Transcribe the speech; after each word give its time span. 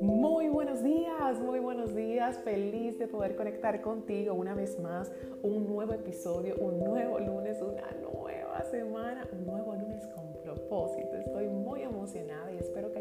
Muy 0.00 0.48
buenos 0.48 0.82
días, 0.82 1.38
muy 1.40 1.58
buenos 1.58 1.94
días. 1.94 2.38
Feliz 2.38 2.98
de 2.98 3.06
poder 3.08 3.36
conectar 3.36 3.82
contigo 3.82 4.32
una 4.32 4.54
vez 4.54 4.78
más. 4.80 5.12
Un 5.42 5.66
nuevo 5.66 5.92
episodio, 5.92 6.54
un 6.56 6.78
nuevo 6.78 7.18
lunes, 7.20 7.60
una 7.60 7.90
nueva 8.00 8.62
semana, 8.70 9.28
un 9.32 9.44
nuevo 9.44 9.74
lunes 9.74 10.06
con 10.14 10.32
propósito. 10.42 11.14
Estoy 11.16 11.48
muy 11.48 11.82
emocionada 11.82 12.50
y 12.52 12.56
espero 12.56 12.90
que 12.90 12.95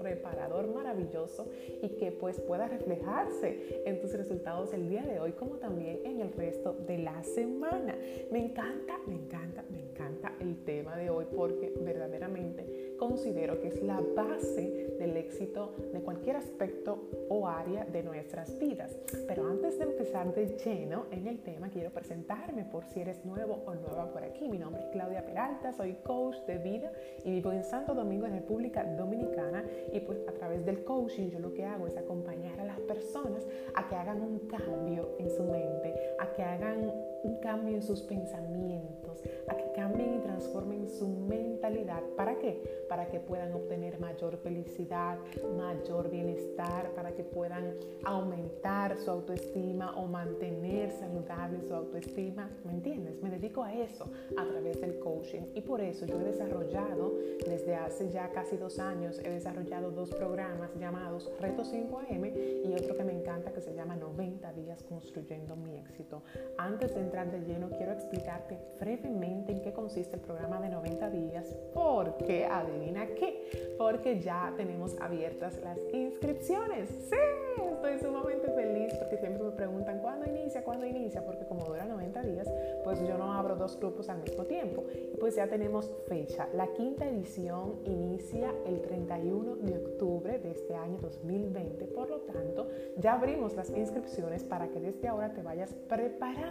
reparador 0.00 0.66
maravilloso 0.68 1.48
y 1.82 1.88
que 1.90 2.12
pues 2.12 2.40
pueda 2.40 2.68
reflejarse 2.68 3.82
en 3.84 4.00
tus 4.00 4.12
resultados 4.12 4.72
el 4.72 4.88
día 4.88 5.02
de 5.02 5.20
hoy 5.20 5.32
como 5.32 5.56
también 5.56 6.00
en 6.04 6.20
el 6.20 6.32
resto 6.32 6.74
de 6.86 6.98
la 6.98 7.22
semana. 7.22 7.96
Me 8.30 8.44
encanta, 8.44 8.98
me 9.06 9.14
encanta, 9.14 9.64
me 9.70 9.80
encanta 9.80 10.32
el 10.40 10.64
tema 10.64 10.96
de 10.96 11.10
hoy 11.10 11.26
porque 11.34 11.72
verdaderamente 11.80 12.85
considero 12.96 13.60
que 13.60 13.68
es 13.68 13.82
la 13.82 14.00
base 14.14 14.96
del 14.98 15.16
éxito 15.16 15.74
de 15.92 16.00
cualquier 16.00 16.36
aspecto 16.36 17.08
o 17.28 17.46
área 17.46 17.84
de 17.84 18.02
nuestras 18.02 18.58
vidas. 18.58 18.96
Pero 19.26 19.46
antes 19.46 19.78
de 19.78 19.84
empezar 19.84 20.34
de 20.34 20.56
lleno 20.64 21.06
en 21.10 21.26
el 21.26 21.40
tema, 21.40 21.68
quiero 21.68 21.90
presentarme 21.90 22.64
por 22.64 22.84
si 22.84 23.00
eres 23.00 23.24
nuevo 23.24 23.62
o 23.66 23.74
nueva 23.74 24.10
por 24.12 24.22
aquí. 24.22 24.48
Mi 24.48 24.58
nombre 24.58 24.82
es 24.82 24.88
Claudia 24.88 25.24
Peralta, 25.24 25.72
soy 25.72 25.94
coach 26.04 26.36
de 26.46 26.58
vida 26.58 26.92
y 27.24 27.30
vivo 27.30 27.52
en 27.52 27.64
Santo 27.64 27.94
Domingo, 27.94 28.26
en 28.26 28.32
República 28.32 28.84
Dominicana. 28.84 29.64
Y 29.92 30.00
pues 30.00 30.18
a 30.28 30.32
través 30.32 30.64
del 30.64 30.84
coaching 30.84 31.30
yo 31.30 31.38
lo 31.38 31.52
que 31.52 31.64
hago 31.64 31.86
es 31.86 31.96
acompañar 31.96 32.60
a 32.60 32.64
las 32.64 32.80
personas 32.80 33.46
a 33.74 33.88
que 33.88 33.94
hagan 33.94 34.20
un 34.22 34.38
cambio 34.48 35.16
en 35.18 35.30
su 35.30 35.44
mente, 35.44 35.94
a 36.18 36.32
que 36.32 36.42
hagan 36.42 36.92
un 37.22 37.36
cambio 37.40 37.74
en 37.74 37.82
sus 37.82 38.02
pensamientos, 38.02 39.05
a 39.48 39.56
que 39.56 39.72
cambien 39.74 40.14
y 40.14 40.18
transformen 40.18 40.88
su 40.88 41.08
mentalidad. 41.08 42.02
¿Para 42.16 42.38
qué? 42.38 42.84
Para 42.88 43.08
que 43.08 43.20
puedan 43.20 43.52
obtener 43.52 43.98
mayor 44.00 44.36
felicidad, 44.38 45.18
mayor 45.56 46.10
bienestar, 46.10 46.90
para 46.94 47.12
que 47.12 47.24
puedan 47.24 47.74
aumentar 48.04 48.96
su 48.98 49.10
autoestima 49.10 49.96
o 49.96 50.06
mantener 50.06 50.90
saludable 50.90 51.60
su 51.62 51.74
autoestima. 51.74 52.50
¿Me 52.64 52.72
entiendes? 52.72 53.22
Me 53.22 53.30
dedico 53.30 53.62
a 53.62 53.72
eso 53.72 54.10
a 54.36 54.44
través 54.44 54.80
del 54.80 54.98
coaching 54.98 55.42
y 55.54 55.60
por 55.60 55.80
eso 55.80 56.06
yo 56.06 56.20
he 56.20 56.24
desarrollado 56.24 57.14
desde 57.46 57.74
hace 57.74 58.10
ya 58.10 58.30
casi 58.30 58.56
dos 58.56 58.78
años, 58.78 59.18
he 59.24 59.30
desarrollado 59.30 59.90
dos 59.90 60.10
programas 60.10 60.74
llamados 60.76 61.30
Reto 61.40 61.62
5am 61.62 62.64
y 62.64 62.74
otro 62.74 62.96
que 62.96 63.04
me 63.04 63.12
encanta 63.12 63.52
que 63.52 63.60
se 63.60 63.74
llama 63.74 63.96
90 63.96 64.52
días 64.52 64.82
construyendo 64.82 65.56
mi 65.56 65.76
éxito. 65.76 66.22
Antes 66.58 66.94
de 66.94 67.00
entrar 67.00 67.30
de 67.30 67.40
lleno, 67.40 67.70
quiero 67.70 67.92
explicarte 67.92 68.58
brevemente 68.78 69.05
en 69.52 69.60
qué 69.60 69.72
consiste 69.72 70.16
el 70.16 70.20
programa 70.20 70.60
de 70.60 70.68
90 70.68 71.10
días, 71.10 71.46
porque 71.72 72.44
adivina 72.44 73.06
qué, 73.06 73.65
porque 73.78 74.20
ya 74.20 74.52
tenemos 74.56 74.96
abiertas 75.00 75.60
las 75.62 75.78
inscripciones. 75.92 76.88
Sí, 77.08 77.62
estoy 77.72 77.98
sumamente 77.98 78.48
feliz 78.50 78.92
porque 78.94 79.16
siempre 79.18 79.42
me 79.42 79.50
preguntan 79.52 80.00
cuándo 80.00 80.26
inicia, 80.26 80.62
cuándo 80.62 80.86
inicia, 80.86 81.24
porque 81.24 81.46
como 81.46 81.64
dura 81.64 81.84
90 81.84 82.22
días, 82.22 82.48
pues 82.84 83.00
yo 83.06 83.16
no 83.18 83.32
abro 83.32 83.56
dos 83.56 83.78
grupos 83.78 84.08
al 84.08 84.22
mismo 84.22 84.44
tiempo. 84.44 84.84
Y 85.12 85.16
pues 85.16 85.36
ya 85.36 85.46
tenemos 85.46 85.90
fecha. 86.08 86.48
La 86.52 86.66
quinta 86.68 87.08
edición 87.08 87.80
inicia 87.84 88.52
el 88.66 88.80
31 88.82 89.56
de 89.56 89.76
octubre 89.76 90.38
de 90.38 90.50
este 90.50 90.74
año 90.74 90.98
2020, 91.00 91.86
por 91.86 92.10
lo 92.10 92.20
tanto, 92.20 92.68
ya 92.96 93.14
abrimos 93.14 93.54
las 93.54 93.70
inscripciones 93.70 94.44
para 94.44 94.68
que 94.68 94.80
desde 94.80 95.08
ahora 95.08 95.32
te 95.32 95.42
vayas 95.42 95.74
preparando 95.88 96.46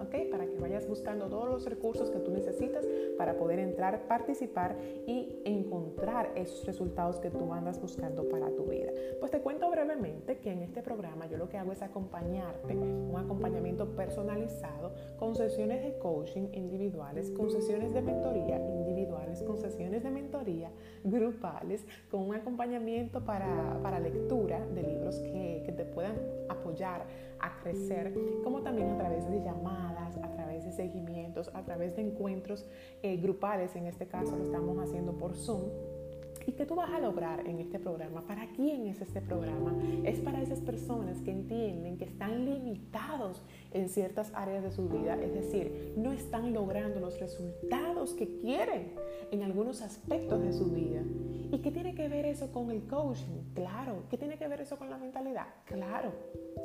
¿ok? 0.00 0.30
Para 0.30 0.46
que 0.46 0.58
vayas 0.58 0.86
buscando 0.88 1.26
todos 1.26 1.48
los 1.48 1.64
recursos 1.66 2.10
que 2.10 2.18
tú 2.18 2.30
necesitas 2.30 2.84
para 3.16 3.36
poder 3.36 3.58
entrar, 3.58 4.06
participar 4.06 4.76
y 5.06 5.40
encontrar 5.44 6.32
resultados 6.64 7.18
que 7.18 7.30
tú 7.30 7.52
andas 7.52 7.80
buscando 7.80 8.28
para 8.28 8.50
tu 8.50 8.64
vida. 8.64 8.92
Pues 9.18 9.30
te 9.30 9.40
cuento 9.40 9.70
brevemente 9.70 10.38
que 10.38 10.52
en 10.52 10.62
este 10.62 10.82
programa 10.82 11.26
yo 11.26 11.36
lo 11.36 11.48
que 11.48 11.58
hago 11.58 11.72
es 11.72 11.82
acompañarte, 11.82 12.74
un 12.76 13.16
acompañamiento 13.16 13.88
personalizado 13.96 14.92
con 15.18 15.34
sesiones 15.34 15.82
de 15.82 15.98
coaching 15.98 16.48
individuales, 16.52 17.30
con 17.30 17.50
sesiones 17.50 17.92
de 17.92 18.02
mentoría 18.02 18.58
individuales, 18.58 19.42
con 19.42 19.58
sesiones 19.58 20.02
de 20.02 20.10
mentoría 20.10 20.70
grupales, 21.02 21.86
con 22.10 22.22
un 22.22 22.34
acompañamiento 22.34 23.24
para, 23.24 23.78
para 23.82 23.98
lectura 23.98 24.64
de 24.74 24.82
libros 24.82 25.18
que, 25.20 25.62
que 25.64 25.72
te 25.72 25.84
puedan 25.84 26.16
apoyar 26.48 27.06
a 27.40 27.58
crecer, 27.62 28.14
como 28.42 28.62
también 28.62 28.90
a 28.90 28.96
través 28.96 29.28
de 29.30 29.42
llamadas, 29.42 30.16
a 30.22 30.30
través 30.30 30.64
de 30.64 30.72
seguimientos, 30.72 31.50
a 31.54 31.62
través 31.62 31.96
de 31.96 32.02
encuentros 32.02 32.66
eh, 33.02 33.16
grupales, 33.16 33.76
en 33.76 33.86
este 33.86 34.06
caso 34.06 34.36
lo 34.36 34.44
estamos 34.44 34.78
haciendo 34.78 35.12
por 35.12 35.34
Zoom. 35.34 35.62
¿Y 36.46 36.52
qué 36.52 36.66
tú 36.66 36.74
vas 36.74 36.90
a 36.90 37.00
lograr 37.00 37.46
en 37.46 37.58
este 37.58 37.78
programa? 37.78 38.26
¿Para 38.26 38.46
quién 38.52 38.86
es 38.86 39.00
este 39.00 39.20
programa? 39.20 39.74
Es 40.04 40.20
para 40.20 40.42
esas 40.42 40.60
personas 40.60 41.20
que 41.22 41.30
entienden 41.30 41.96
que 41.96 42.04
están 42.04 42.44
limitados 42.44 43.42
en 43.72 43.88
ciertas 43.88 44.32
áreas 44.34 44.62
de 44.62 44.70
su 44.70 44.88
vida, 44.88 45.20
es 45.22 45.32
decir, 45.32 45.94
no 45.96 46.12
están 46.12 46.52
logrando 46.52 47.00
los 47.00 47.18
resultados 47.18 48.14
que 48.14 48.38
quieren 48.38 48.92
en 49.30 49.42
algunos 49.42 49.82
aspectos 49.82 50.42
de 50.42 50.52
su 50.52 50.66
vida. 50.70 51.02
¿Y 51.54 51.58
qué 51.58 51.70
tiene 51.70 51.94
que 51.94 52.08
ver 52.08 52.26
eso 52.26 52.50
con 52.50 52.70
el 52.72 52.82
coaching? 52.88 53.52
Claro. 53.54 54.04
¿Qué 54.10 54.18
tiene 54.18 54.36
que 54.36 54.48
ver 54.48 54.60
eso 54.60 54.76
con 54.76 54.90
la 54.90 54.98
mentalidad? 54.98 55.46
Claro. 55.66 56.12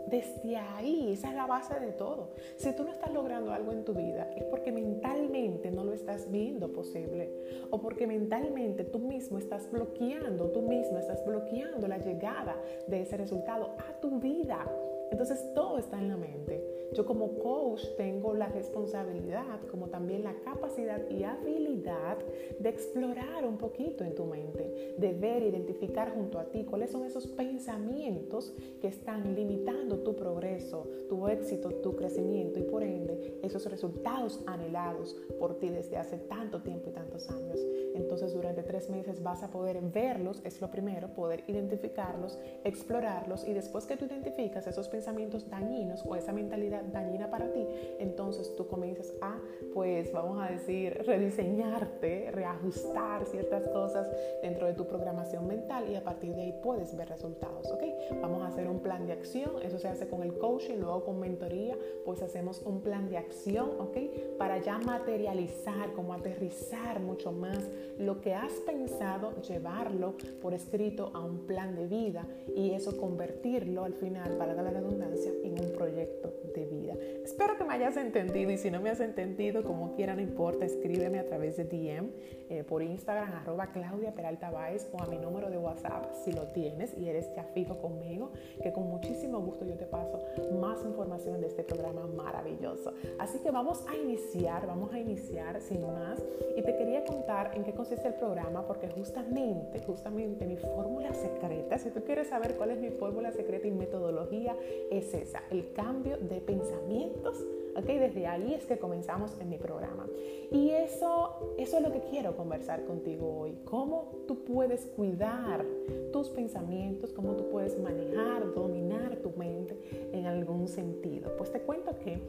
Desde 0.10 0.58
ahí, 0.58 1.14
esa 1.14 1.30
es 1.30 1.36
la 1.36 1.46
base 1.46 1.80
de 1.80 1.92
todo. 1.92 2.34
Si 2.58 2.76
tú 2.76 2.84
no 2.84 2.92
estás 2.92 3.14
logrando 3.14 3.52
algo 3.52 3.72
en 3.72 3.86
tu 3.86 3.94
vida, 3.94 4.32
es 4.36 4.44
porque 4.46 4.72
mentalmente 4.72 5.70
no 5.70 5.84
lo 5.84 5.94
estás 5.94 6.32
viendo 6.32 6.74
posible. 6.74 7.30
O 7.70 7.80
porque 7.80 8.08
mentalmente 8.08 8.84
tú 8.84 8.98
mismo 8.98 9.38
estás 9.38 9.69
bloqueando, 9.72 10.50
tú 10.52 10.62
mismo 10.62 10.98
estás 10.98 11.24
bloqueando 11.26 11.88
la 11.88 11.98
llegada 11.98 12.56
de 12.88 13.02
ese 13.02 13.18
resultado 13.18 13.76
a 13.78 14.00
tu 14.00 14.20
vida. 14.20 14.66
Entonces 15.12 15.54
todo 15.54 15.78
está 15.78 15.98
en 15.98 16.10
la 16.10 16.18
mente. 16.18 16.79
Yo 16.94 17.06
como 17.06 17.40
coach 17.40 17.84
tengo 17.98 18.34
la 18.34 18.50
responsabilidad, 18.50 19.60
como 19.70 19.88
también 19.88 20.24
la 20.24 20.34
capacidad 20.44 21.02
y 21.10 21.24
habilidad 21.24 22.18
de 22.60 22.70
explorar 22.70 23.46
un 23.46 23.58
poquito 23.58 24.04
en 24.04 24.16
tu 24.16 24.26
mente, 24.26 24.96
de 24.98 25.14
ver, 25.14 25.44
identificar 25.44 26.14
junto 26.14 26.40
a 26.40 26.46
ti 26.46 26.64
cuáles 26.64 26.92
son 26.92 27.06
esos 27.06 27.28
pensamientos 27.28 28.54
que 28.82 28.88
están 28.88 29.36
limitando 29.36 30.00
tu 30.00 30.16
progreso, 30.16 30.88
tu 31.10 31.28
éxito, 31.28 31.70
tu 31.70 31.96
crecimiento 31.96 32.60
y 32.60 32.64
por 32.64 32.84
ende 32.84 33.40
esos 33.44 33.66
resultados 33.70 34.42
anhelados 34.46 35.16
por 35.40 35.60
ti 35.60 35.70
desde 35.70 35.98
hace 35.98 36.18
tanto 36.18 36.62
tiempo 36.62 36.90
y 36.90 36.94
tantos 36.94 37.30
años. 37.30 37.60
Entonces 37.96 38.34
durante 38.34 38.64
tres 38.64 38.90
meses 38.90 39.22
vas 39.22 39.44
a 39.44 39.50
poder 39.50 39.80
verlos, 39.82 40.42
es 40.44 40.62
lo 40.62 40.72
primero, 40.72 41.14
poder 41.14 41.44
identificarlos, 41.48 42.40
explorarlos 42.64 43.48
y 43.48 43.54
después 43.54 43.86
que 43.86 43.98
tú 43.98 44.06
identificas 44.06 44.68
esos 44.68 44.88
pensamientos 44.88 45.50
dañinos 45.50 46.04
o 46.06 46.16
esa 46.16 46.32
mentalidad 46.32 46.79
dañina 46.84 47.30
para 47.30 47.52
ti, 47.52 47.66
entonces 48.00 48.56
tú 48.56 48.68
comienzas 48.68 49.14
a, 49.22 49.40
pues 49.74 50.12
vamos 50.12 50.42
a 50.42 50.52
decir, 50.52 51.02
rediseñarte, 51.06 52.32
reajustar 52.32 53.26
ciertas 53.26 53.68
cosas 53.68 54.08
dentro 54.42 54.68
de 54.68 54.74
tu 54.74 54.86
programación 54.88 55.48
mental 55.48 55.90
y 55.90 55.96
a 55.96 56.04
partir 56.04 56.36
de 56.36 56.42
ahí 56.44 56.60
puedes 56.64 56.96
ver 56.96 57.10
resultados, 57.10 57.72
¿ok? 57.72 57.84
Vamos 58.22 58.42
a 58.44 58.48
hacer 58.48 58.68
un 58.68 58.80
plan 58.80 59.06
de 59.06 59.14
acción, 59.14 59.62
eso 59.64 59.80
se 59.80 59.88
hace 59.88 60.08
con 60.08 60.24
el 60.24 60.38
coaching, 60.38 60.78
luego 60.78 61.04
con 61.04 61.20
mentoría, 61.20 61.78
pues 62.06 62.22
hacemos 62.22 62.62
un 62.64 62.82
plan 62.82 63.10
de 63.10 63.18
acción, 63.18 63.70
¿ok? 63.80 63.98
Para 64.38 64.58
ya 64.60 64.78
materializar, 64.80 65.94
como 65.94 66.14
aterrizar 66.14 67.00
mucho 67.00 67.32
más 67.32 67.70
lo 67.98 68.22
que 68.22 68.34
has 68.34 68.54
pensado, 68.66 69.34
llevarlo 69.42 70.16
por 70.42 70.54
escrito 70.54 71.12
a 71.14 71.20
un 71.20 71.46
plan 71.46 71.76
de 71.76 71.88
vida 71.88 72.26
y 72.56 72.72
eso 72.72 72.98
convertirlo 72.98 73.84
al 73.84 73.94
final, 73.94 74.38
para 74.38 74.54
la 74.54 74.70
redundancia, 74.70 75.32
en 75.44 75.60
un 75.60 75.72
proyecto 75.74 76.34
de 76.56 76.66
vida. 76.70 76.94
Espero 77.24 77.58
que 77.58 77.64
me 77.64 77.74
hayas 77.74 77.98
entendido 77.98 78.52
y 78.52 78.58
si 78.58 78.72
no 78.72 78.82
me 78.82 78.90
has 78.90 79.00
entendido, 79.00 79.64
como 79.64 79.96
quiera, 79.96 80.16
no 80.16 80.22
importa, 80.22 80.66
escríbeme 80.66 81.20
a 81.20 81.26
través 81.26 81.58
de 81.58 81.66
DM 81.66 82.12
eh, 82.50 82.64
por 82.64 82.82
Instagram, 82.82 83.34
arroba 83.34 83.68
Claudia 83.68 84.14
Peralta 84.14 84.50
Baez 84.50 84.90
o 84.94 85.02
a 85.02 85.08
mi 85.08 85.18
número 85.18 85.50
de 85.50 85.58
WhatsApp 85.58 86.14
si 86.24 86.32
lo 86.32 86.48
tienes 86.48 86.98
y 86.98 87.08
eres 87.08 87.34
ya 87.36 87.44
fijo 87.44 87.78
conmigo, 87.80 88.32
que 88.62 88.72
con 88.72 88.88
muchísimo 88.88 89.40
gusto 89.40 89.66
yo 89.66 89.76
te 89.76 89.86
paso 89.86 90.20
más 90.60 90.84
información 90.86 91.42
de 91.42 91.48
este 91.48 91.64
programa 91.64 92.08
maravilloso. 92.08 92.94
Así 93.20 93.40
que 93.40 93.52
vamos 93.52 93.86
a 93.88 93.96
iniciar, 93.96 94.66
vamos 94.68 94.94
a 94.94 95.00
iniciar 95.00 95.62
sin 95.62 95.82
más 95.82 96.22
y 96.56 96.62
te 96.62 96.76
quería 96.76 97.04
contar 97.06 97.52
en 97.56 97.64
qué 97.64 97.74
consiste 97.74 98.08
el 98.08 98.16
programa 98.16 98.66
porque 98.66 98.88
justamente, 98.90 99.80
justamente 99.80 100.46
mi 100.46 100.58
fórmula 100.58 101.14
secreta, 101.14 101.78
si 101.78 101.90
tú 101.90 102.04
quieres 102.04 102.28
saber 102.28 102.56
cuál 102.56 102.72
es 102.72 102.80
mi 102.80 102.90
fórmula 102.90 103.32
secreta 103.32 103.68
y 103.68 103.72
metodología, 103.72 104.56
es 104.92 105.14
esa, 105.14 105.42
el 105.50 105.72
cambio 105.74 106.18
de 106.18 106.42
pensamientos. 106.60 107.46
¿ok? 107.76 107.86
Desde 107.86 108.28
ahí 108.28 108.54
es 108.54 108.66
que 108.66 108.78
comenzamos 108.78 109.40
en 109.40 109.50
mi 109.50 109.58
programa. 109.58 110.08
Y 110.52 110.72
eso, 110.72 111.56
eso 111.58 111.78
es 111.78 111.84
lo 111.84 111.92
que 111.92 112.02
quiero 112.10 112.36
conversar 112.36 112.86
contigo 112.86 113.40
hoy. 113.40 113.58
Cómo 113.66 114.12
tú 114.28 114.44
puedes 114.44 114.86
cuidar 114.86 115.66
tus 116.12 116.30
pensamientos, 116.30 117.14
cómo 117.14 117.36
tú 117.36 117.50
puedes 117.50 117.80
manejar, 117.80 118.54
dominar 118.54 119.18
tu 119.18 119.32
mente 119.32 119.78
en 120.12 120.26
algún 120.26 120.68
sentido. 120.68 121.36
Pues 121.38 121.52
te 121.52 121.62
cuento 121.62 121.98
que 122.00 122.20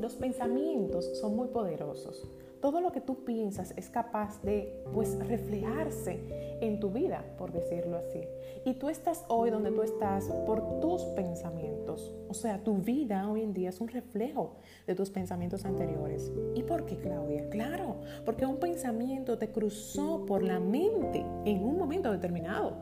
los 0.00 0.14
pensamientos 0.14 1.18
son 1.18 1.36
muy 1.36 1.48
poderosos 1.48 2.28
todo 2.62 2.80
lo 2.80 2.92
que 2.92 3.00
tú 3.00 3.24
piensas 3.24 3.74
es 3.76 3.90
capaz 3.90 4.40
de 4.42 4.82
pues 4.94 5.18
reflejarse 5.26 6.58
en 6.60 6.78
tu 6.78 6.90
vida, 6.90 7.24
por 7.36 7.52
decirlo 7.52 7.98
así. 7.98 8.20
Y 8.64 8.74
tú 8.74 8.88
estás 8.88 9.24
hoy 9.28 9.50
donde 9.50 9.72
tú 9.72 9.82
estás 9.82 10.26
por 10.46 10.80
tus 10.80 11.02
pensamientos. 11.16 12.14
O 12.28 12.34
sea, 12.34 12.62
tu 12.62 12.78
vida 12.78 13.28
hoy 13.28 13.42
en 13.42 13.52
día 13.52 13.68
es 13.68 13.80
un 13.80 13.88
reflejo 13.88 14.54
de 14.86 14.94
tus 14.94 15.10
pensamientos 15.10 15.64
anteriores. 15.64 16.32
¿Y 16.54 16.62
por 16.62 16.86
qué, 16.86 16.96
Claudia? 16.98 17.50
Claro, 17.50 17.96
porque 18.24 18.46
un 18.46 18.58
pensamiento 18.58 19.36
te 19.38 19.50
cruzó 19.50 20.24
por 20.24 20.44
la 20.44 20.60
mente 20.60 21.26
en 21.44 21.64
un 21.64 21.76
momento 21.76 22.12
determinado. 22.12 22.76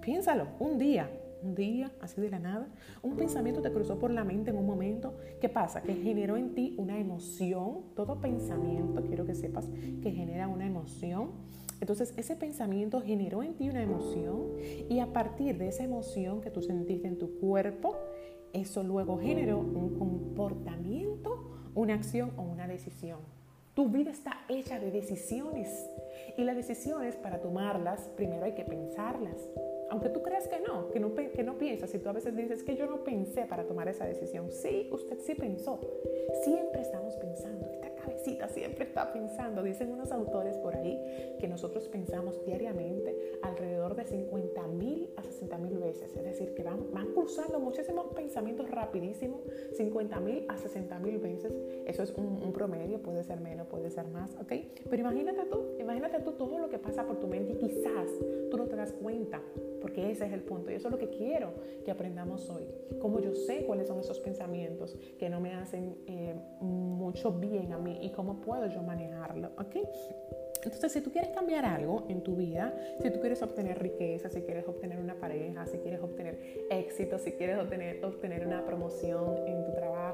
Piénsalo, 0.00 0.46
un 0.58 0.78
día, 0.78 1.10
un 1.42 1.54
día, 1.54 1.92
así 2.00 2.20
de 2.20 2.30
la 2.30 2.38
nada, 2.38 2.68
un 3.02 3.16
pensamiento 3.16 3.62
te 3.62 3.72
cruzó 3.72 3.98
por 3.98 4.10
la 4.10 4.24
mente 4.24 4.50
en 4.50 4.58
un 4.58 4.66
momento. 4.66 5.16
¿Qué 5.40 5.48
pasa? 5.48 5.82
Que 5.82 5.94
generó 5.94 6.36
en 6.36 6.54
ti 6.54 6.74
una 6.78 6.98
emoción. 6.98 7.82
Todo 7.94 8.20
pensamiento, 8.20 9.02
quiero 9.04 9.26
que 9.26 9.34
sepas, 9.34 9.68
que 10.02 10.12
genera 10.12 10.48
una 10.48 10.66
emoción. 10.66 11.30
Entonces 11.80 12.14
ese 12.16 12.36
pensamiento 12.36 13.00
generó 13.00 13.42
en 13.42 13.54
ti 13.54 13.68
una 13.68 13.82
emoción 13.82 14.52
y 14.88 15.00
a 15.00 15.12
partir 15.12 15.58
de 15.58 15.68
esa 15.68 15.84
emoción 15.84 16.40
que 16.40 16.50
tú 16.50 16.62
sentiste 16.62 17.06
en 17.06 17.18
tu 17.18 17.38
cuerpo, 17.38 17.96
eso 18.52 18.82
luego 18.82 19.18
generó 19.18 19.58
un 19.58 19.98
comportamiento, 19.98 21.50
una 21.74 21.94
acción 21.94 22.32
o 22.36 22.42
una 22.42 22.66
decisión. 22.66 23.18
Tu 23.74 23.90
vida 23.90 24.10
está 24.10 24.32
hecha 24.48 24.78
de 24.78 24.90
decisiones 24.90 25.68
y 26.38 26.44
las 26.44 26.56
decisiones 26.56 27.14
para 27.14 27.42
tomarlas 27.42 28.00
primero 28.16 28.46
hay 28.46 28.54
que 28.54 28.64
pensarlas. 28.64 29.36
Aunque 29.90 30.08
tú 30.08 30.22
creas 30.22 30.48
que 30.48 30.60
no, 30.60 30.90
que 30.90 31.00
no, 31.00 31.14
que 31.14 31.42
no 31.44 31.58
piensas, 31.58 31.90
si 31.90 31.98
tú 31.98 32.08
a 32.08 32.12
veces 32.12 32.36
dices 32.36 32.62
que 32.62 32.76
yo 32.76 32.86
no 32.86 33.04
pensé 33.04 33.46
para 33.46 33.66
tomar 33.66 33.88
esa 33.88 34.04
decisión, 34.04 34.50
sí, 34.50 34.88
usted 34.92 35.18
sí 35.20 35.34
pensó. 35.34 35.80
Siempre 36.44 36.82
estamos 36.82 37.14
pensando, 37.16 37.66
esta 37.66 37.94
cabecita 38.06 38.48
siempre 38.48 38.84
está 38.84 39.12
pensando. 39.12 39.62
Dicen 39.62 39.90
unos 39.90 40.12
autores 40.12 40.56
por 40.58 40.76
ahí 40.76 41.36
que 41.38 41.48
nosotros 41.48 41.88
pensamos 41.88 42.44
diariamente 42.44 43.38
alrededor 43.42 43.96
de 43.96 44.04
50 44.04 44.66
mil 44.68 45.10
a 45.16 45.22
60 45.22 45.58
mil 45.58 45.78
veces. 45.78 46.14
Es 46.16 46.24
decir, 46.24 46.54
que 46.54 46.62
van, 46.62 46.92
van 46.92 47.12
cruzando 47.12 47.58
muchísimos 47.58 48.06
pensamientos 48.14 48.70
rapidísimos, 48.70 49.40
50 49.76 50.20
mil 50.20 50.44
a 50.48 50.56
60 50.56 50.98
mil 51.00 51.18
veces. 51.18 51.58
Eso 51.86 52.02
es 52.02 52.12
un, 52.12 52.42
un, 52.42 52.52
promedio, 52.52 53.02
puede 53.02 53.24
ser 53.24 53.40
menos, 53.40 53.66
puede 53.66 53.90
ser 53.90 54.06
más, 54.08 54.34
¿ok? 54.36 54.52
Pero 54.88 55.02
imagínate 55.02 55.44
tú, 55.50 55.76
imagínate 55.78 56.20
tú 56.20 56.32
todo 56.32 56.58
lo 56.58 56.68
que 56.68 56.78
pasa 56.78 57.04
por 57.04 57.18
tu 57.18 57.26
mente 57.26 57.52
y 57.52 57.56
quizás 57.56 58.08
tú 58.50 58.56
no 58.56 58.66
te 58.66 58.76
das 58.76 58.92
cuenta 58.92 59.42
porque 59.86 60.10
ese 60.10 60.26
es 60.26 60.32
el 60.32 60.42
punto 60.42 60.72
y 60.72 60.74
eso 60.74 60.88
es 60.88 60.92
lo 60.92 60.98
que 60.98 61.10
quiero 61.10 61.52
que 61.84 61.92
aprendamos 61.92 62.50
hoy. 62.50 62.64
Como 63.00 63.20
yo 63.20 63.34
sé 63.34 63.64
cuáles 63.66 63.86
son 63.86 64.00
esos 64.00 64.18
pensamientos 64.18 64.96
que 65.16 65.28
no 65.30 65.40
me 65.40 65.54
hacen 65.54 65.96
eh, 66.06 66.34
mucho 66.60 67.32
bien 67.32 67.72
a 67.72 67.78
mí 67.78 67.95
y 68.00 68.10
cómo 68.10 68.40
puedo 68.40 68.66
yo 68.66 68.82
manejarlo, 68.82 69.48
¿ok? 69.58 69.76
Entonces, 70.64 70.92
si 70.92 71.00
tú 71.00 71.12
quieres 71.12 71.30
cambiar 71.30 71.64
algo 71.64 72.06
en 72.08 72.22
tu 72.22 72.34
vida, 72.34 72.74
si 73.00 73.10
tú 73.10 73.20
quieres 73.20 73.40
obtener 73.42 73.80
riqueza, 73.80 74.28
si 74.28 74.42
quieres 74.42 74.66
obtener 74.66 74.98
una 74.98 75.14
pareja, 75.14 75.64
si 75.66 75.78
quieres 75.78 76.00
obtener 76.02 76.66
éxito, 76.70 77.18
si 77.18 77.32
quieres 77.32 77.58
obtener, 77.58 78.04
obtener 78.04 78.44
una 78.44 78.64
promoción 78.64 79.46
en 79.46 79.64
tu 79.64 79.72
trabajo, 79.72 80.05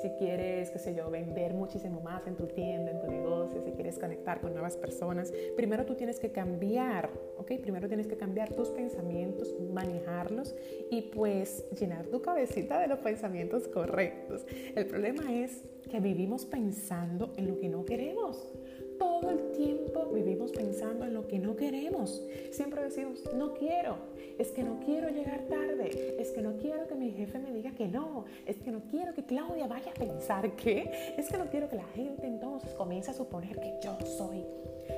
si 0.00 0.10
quieres, 0.10 0.70
qué 0.70 0.78
sé 0.78 0.94
yo, 0.94 1.10
vender 1.10 1.54
muchísimo 1.54 2.00
más 2.00 2.26
en 2.26 2.36
tu 2.36 2.46
tienda, 2.46 2.90
en 2.90 3.00
tu 3.00 3.06
negocio, 3.06 3.62
si 3.62 3.72
quieres 3.72 3.98
conectar 3.98 4.40
con 4.40 4.52
nuevas 4.52 4.76
personas, 4.76 5.32
primero 5.56 5.84
tú 5.84 5.94
tienes 5.94 6.18
que 6.18 6.30
cambiar, 6.30 7.10
¿ok? 7.38 7.52
Primero 7.60 7.88
tienes 7.88 8.06
que 8.06 8.16
cambiar 8.16 8.52
tus 8.52 8.68
pensamientos, 8.68 9.54
manejarlos 9.72 10.54
y 10.90 11.02
pues 11.14 11.68
llenar 11.78 12.06
tu 12.06 12.22
cabecita 12.22 12.78
de 12.78 12.88
los 12.88 12.98
pensamientos 13.00 13.68
correctos. 13.68 14.46
El 14.74 14.86
problema 14.86 15.32
es 15.34 15.62
que 15.90 16.00
vivimos 16.00 16.46
pensando 16.46 17.32
en 17.36 17.48
lo 17.48 17.58
que 17.58 17.68
no 17.68 17.84
queremos 17.84 18.52
todo 19.02 19.30
el 19.30 19.50
tiempo 19.50 20.06
vivimos 20.14 20.52
pensando 20.52 21.04
en 21.04 21.14
lo 21.14 21.26
que 21.26 21.36
no 21.36 21.56
queremos. 21.56 22.22
Siempre 22.52 22.84
decimos, 22.84 23.18
no 23.34 23.52
quiero, 23.52 23.96
es 24.38 24.52
que 24.52 24.62
no 24.62 24.78
quiero 24.84 25.08
llegar 25.08 25.40
tarde, 25.48 26.14
es 26.20 26.30
que 26.30 26.40
no 26.40 26.56
quiero 26.56 26.86
que 26.86 26.94
mi 26.94 27.10
jefe 27.10 27.40
me 27.40 27.52
diga 27.52 27.72
que 27.72 27.88
no, 27.88 28.26
es 28.46 28.58
que 28.58 28.70
no 28.70 28.82
quiero 28.92 29.12
que 29.12 29.24
Claudia 29.24 29.66
vaya 29.66 29.90
a 29.90 29.94
pensar 29.94 30.54
que, 30.54 31.14
es 31.18 31.28
que 31.28 31.36
no 31.36 31.46
quiero 31.46 31.68
que 31.68 31.74
la 31.74 31.86
gente 31.96 32.28
entonces 32.28 32.72
comience 32.74 33.10
a 33.10 33.14
suponer 33.14 33.58
que 33.58 33.74
yo 33.82 33.98
soy. 34.06 34.44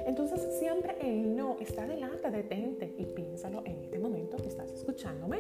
Entonces 0.07 0.59
siempre 0.59 0.97
el 1.01 1.35
no 1.35 1.57
está 1.59 1.87
delante, 1.87 2.31
detente 2.31 2.95
y 2.99 3.07
piénsalo 3.07 3.63
en 3.65 3.79
este 3.85 3.99
momento 3.99 4.37
que 4.37 4.49
estás 4.49 4.71
escuchándome. 4.71 5.39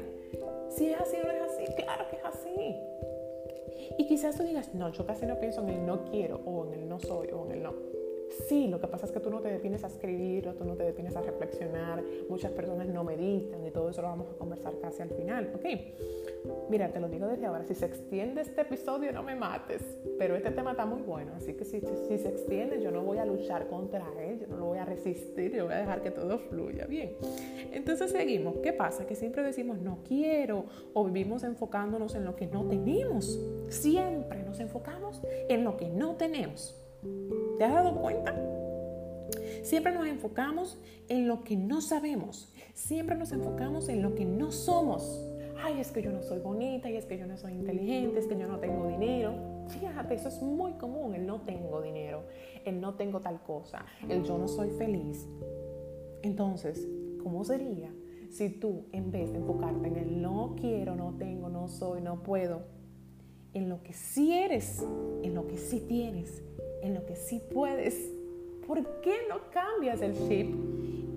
Si 0.71 0.87
es 0.87 0.99
así 0.99 1.17
o 1.23 1.27
no 1.27 1.33
es 1.33 1.43
así, 1.43 1.65
claro 1.83 2.07
que 2.09 2.17
es 2.17 2.25
así. 2.25 2.77
Y 3.99 4.07
quizás 4.07 4.39
tú 4.39 4.43
digas, 4.43 4.73
no, 4.73 4.89
yo 4.91 5.05
casi 5.05 5.27
no 5.27 5.39
pienso 5.39 5.61
en 5.61 5.69
el 5.69 5.85
no 5.87 6.07
quiero 6.11 6.41
o 6.47 6.65
en 6.67 6.81
el 6.81 6.89
no 6.89 6.99
soy 6.99 7.29
o 7.31 7.45
en 7.45 7.53
el 7.53 7.63
no. 7.63 8.04
Sí, 8.49 8.67
lo 8.69 8.81
que 8.81 8.89
pasa 8.89 9.07
es 9.07 9.13
que 9.13 9.21
tú 9.21 9.31
no 9.31 9.41
te 9.41 9.49
detienes 9.49 9.85
a 9.85 9.87
escribir 9.87 10.49
o 10.49 10.55
tú 10.55 10.65
no 10.65 10.75
te 10.75 10.83
detienes 10.83 11.17
a 11.17 11.23
reflexionar. 11.23 12.03
Muchas 12.29 12.53
personas 12.53 12.89
no 12.89 13.05
meditan 13.05 13.65
y 13.65 13.71
todo 13.71 13.91
eso 13.91 14.03
lo 14.03 14.09
vamos 14.09 14.29
a 14.31 14.35
conversar 14.35 14.75
casi 14.81 15.03
al 15.03 15.11
final, 15.11 15.53
¿ok? 15.55 15.65
Mira, 16.69 16.93
te 16.93 17.01
lo 17.01 17.09
digo 17.09 17.27
desde 17.27 17.47
ahora, 17.47 17.65
si 17.65 17.75
se 17.75 17.87
extiende 17.87 18.43
este 18.43 18.63
episodio 18.63 19.13
no 19.13 19.23
me 19.23 19.35
mates, 19.35 19.83
pero 20.19 20.37
este 20.37 20.51
tema 20.51 20.73
está 20.73 20.85
muy 20.85 21.03
bueno, 21.03 21.33
así 21.37 21.55
que 21.55 21.65
si, 21.65 21.81
si 21.81 22.19
se 22.19 22.29
extiende 22.29 22.83
yo 22.83 22.91
no 22.91 23.03
voy 23.03 23.19
a 23.19 23.25
luchar 23.25 23.69
contra 23.69 24.07
él, 24.21 24.41
yo 24.41 24.47
no 24.49 24.57
lo 24.57 24.67
voy 24.67 24.79
a 24.79 24.85
resistir, 24.85 25.53
yo 25.53 25.65
voy 25.65 25.75
a 25.75 25.79
dejar 25.79 26.03
que 26.03 26.11
todo 26.11 26.39
fluya 26.39 26.87
bien. 26.87 27.17
Entonces 27.73 28.11
seguimos, 28.11 28.59
¿qué 28.59 28.73
pasa? 28.73 29.07
Que 29.07 29.15
siempre 29.15 29.43
decimos 29.43 29.79
no 29.81 30.01
quiero 30.07 30.67
o 30.93 31.05
vivimos 31.05 31.45
enfocándonos 31.45 32.15
en 32.15 32.25
lo 32.25 32.37
que 32.37 32.47
no 32.47 32.67
tenemos, 32.69 33.41
siempre 33.69 34.43
nos 34.43 34.61
enfocamos 34.61 35.23
en 35.49 35.65
lo 35.65 35.77
que 35.77 35.89
no 35.89 36.17
tenemos. 36.17 36.84
¿Te 37.59 37.65
has 37.65 37.73
dado 37.73 38.01
cuenta? 38.01 38.35
Siempre 39.63 39.93
nos 39.93 40.07
enfocamos 40.07 40.79
en 41.09 41.29
lo 41.29 41.45
que 41.45 41.57
no 41.57 41.81
sabemos. 41.81 42.53
Siempre 42.75 43.17
nos 43.17 43.33
enfocamos 43.33 43.89
en 43.89 44.03
lo 44.03 44.15
que 44.15 44.25
no 44.25 44.53
somos. 44.53 45.27
Ay, 45.63 45.81
es 45.81 45.91
que 45.93 46.03
yo 46.03 46.11
no 46.11 46.23
soy 46.23 46.41
bonita, 46.41 46.91
y 46.91 46.97
es 46.97 47.07
que 47.07 47.17
yo 47.17 47.27
no 47.27 47.37
soy 47.39 47.53
inteligente, 47.53 48.19
es 48.19 48.27
que 48.27 48.37
yo 48.37 48.47
no 48.47 48.59
tengo 48.59 48.89
dinero. 48.89 49.35
Fíjate, 49.69 50.15
eso 50.15 50.29
es 50.29 50.43
muy 50.43 50.73
común, 50.73 51.15
el 51.15 51.27
no 51.27 51.41
tengo 51.41 51.81
dinero, 51.81 52.25
el 52.65 52.81
no 52.81 52.95
tengo 52.95 53.21
tal 53.21 53.43
cosa, 53.43 53.87
el 54.09 54.25
yo 54.25 54.37
no 54.37 54.49
soy 54.49 54.71
feliz. 54.71 55.27
Entonces, 56.23 56.87
¿cómo 57.23 57.45
sería 57.45 57.91
si 58.31 58.51
tú, 58.51 58.87
en 58.93 59.11
vez 59.11 59.33
de 59.33 59.39
enfocarte 59.39 59.89
en 59.89 59.97
el 59.97 60.21
no 60.21 60.57
quiero, 60.61 60.97
no 60.97 61.15
tengo, 61.17 61.49
no 61.49 61.69
soy, 61.69 62.03
no 62.03 62.23
puedo, 62.23 62.63
en 63.55 63.69
lo 63.69 63.83
que 63.83 63.93
sí 63.93 64.35
eres, 64.35 64.85
en 65.23 65.35
lo 65.35 65.47
que 65.47 65.57
sí 65.57 65.81
tienes, 65.81 66.43
en 66.83 66.95
lo 66.95 67.07
que 67.07 67.17
sí 67.17 67.41
puedes, 67.53 68.13
¿por 68.67 69.01
qué 69.01 69.15
no 69.29 69.51
cambias 69.51 70.03
el 70.03 70.15
chip 70.29 70.55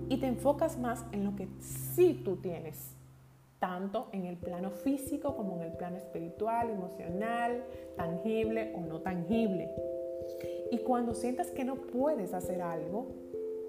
y 0.08 0.16
te 0.18 0.26
enfocas 0.26 0.78
más 0.78 1.04
en 1.12 1.24
lo 1.24 1.36
que 1.36 1.48
sí 1.60 2.22
tú 2.24 2.36
tienes? 2.36 2.94
Tanto 3.58 4.08
en 4.12 4.24
el 4.24 4.36
plano 4.36 4.70
físico 4.70 5.36
como 5.36 5.56
en 5.56 5.62
el 5.62 5.72
plano 5.72 5.96
espiritual, 5.96 6.70
emocional, 6.70 7.64
tangible 7.96 8.72
o 8.76 8.80
no 8.80 9.00
tangible. 9.00 9.74
Y 10.70 10.78
cuando 10.78 11.14
sientas 11.14 11.50
que 11.50 11.64
no 11.64 11.74
puedes 11.74 12.34
hacer 12.34 12.62
algo, 12.62 13.08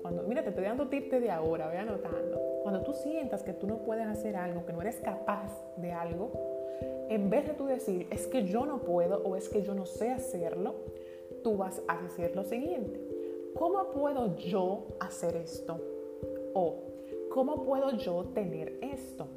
cuando, 0.03 0.23
mira, 0.23 0.43
te 0.43 0.49
estoy 0.49 0.65
dando 0.65 0.87
tips 0.87 1.19
de 1.19 1.31
ahora, 1.31 1.67
voy 1.67 1.77
anotando. 1.77 2.39
Cuando 2.61 2.83
tú 2.83 2.93
sientas 2.93 3.41
que 3.41 3.53
tú 3.53 3.67
no 3.67 3.79
puedes 3.79 4.07
hacer 4.07 4.35
algo, 4.35 4.65
que 4.65 4.73
no 4.73 4.81
eres 4.81 4.97
capaz 4.97 5.51
de 5.77 5.91
algo, 5.91 6.58
en 7.09 7.29
vez 7.29 7.47
de 7.47 7.53
tú 7.53 7.65
decir, 7.65 8.07
es 8.11 8.27
que 8.27 8.45
yo 8.45 8.65
no 8.65 8.79
puedo 8.79 9.21
o 9.23 9.35
es 9.35 9.49
que 9.49 9.61
yo 9.63 9.73
no 9.73 9.85
sé 9.85 10.11
hacerlo, 10.11 10.75
tú 11.43 11.57
vas 11.57 11.81
a 11.87 12.01
decir 12.01 12.35
lo 12.35 12.43
siguiente, 12.43 12.99
¿cómo 13.55 13.91
puedo 13.91 14.35
yo 14.37 14.87
hacer 14.99 15.35
esto? 15.35 15.79
O, 16.53 16.83
¿cómo 17.31 17.63
puedo 17.63 17.91
yo 17.97 18.25
tener 18.33 18.77
esto? 18.81 19.27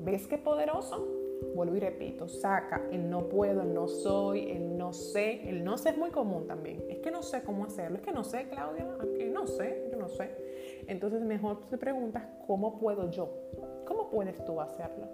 ¿Ves 0.00 0.26
qué 0.26 0.38
poderoso? 0.38 1.06
Vuelvo 1.54 1.74
y 1.76 1.80
repito, 1.80 2.28
saca 2.28 2.82
el 2.90 3.08
no 3.10 3.28
puedo, 3.28 3.62
el 3.62 3.74
no 3.74 3.88
soy, 3.88 4.50
el 4.50 4.76
no 4.76 4.92
sé. 4.92 5.48
El 5.48 5.64
no 5.64 5.78
sé 5.78 5.90
es 5.90 5.98
muy 5.98 6.10
común 6.10 6.46
también. 6.46 6.84
Es 6.88 6.98
que 6.98 7.10
no 7.10 7.22
sé 7.22 7.42
cómo 7.42 7.64
hacerlo. 7.64 7.96
Es 7.96 8.02
que 8.02 8.12
no 8.12 8.24
sé, 8.24 8.48
Claudia. 8.48 8.86
Que 9.16 9.28
no 9.28 9.46
sé, 9.46 9.88
yo 9.90 9.98
no 9.98 10.08
sé. 10.08 10.30
Entonces 10.86 11.22
mejor 11.22 11.60
te 11.68 11.78
preguntas, 11.78 12.24
¿cómo 12.46 12.78
puedo 12.78 13.10
yo? 13.10 13.30
¿Cómo 13.86 14.10
puedes 14.10 14.44
tú 14.44 14.60
hacerlo? 14.60 15.06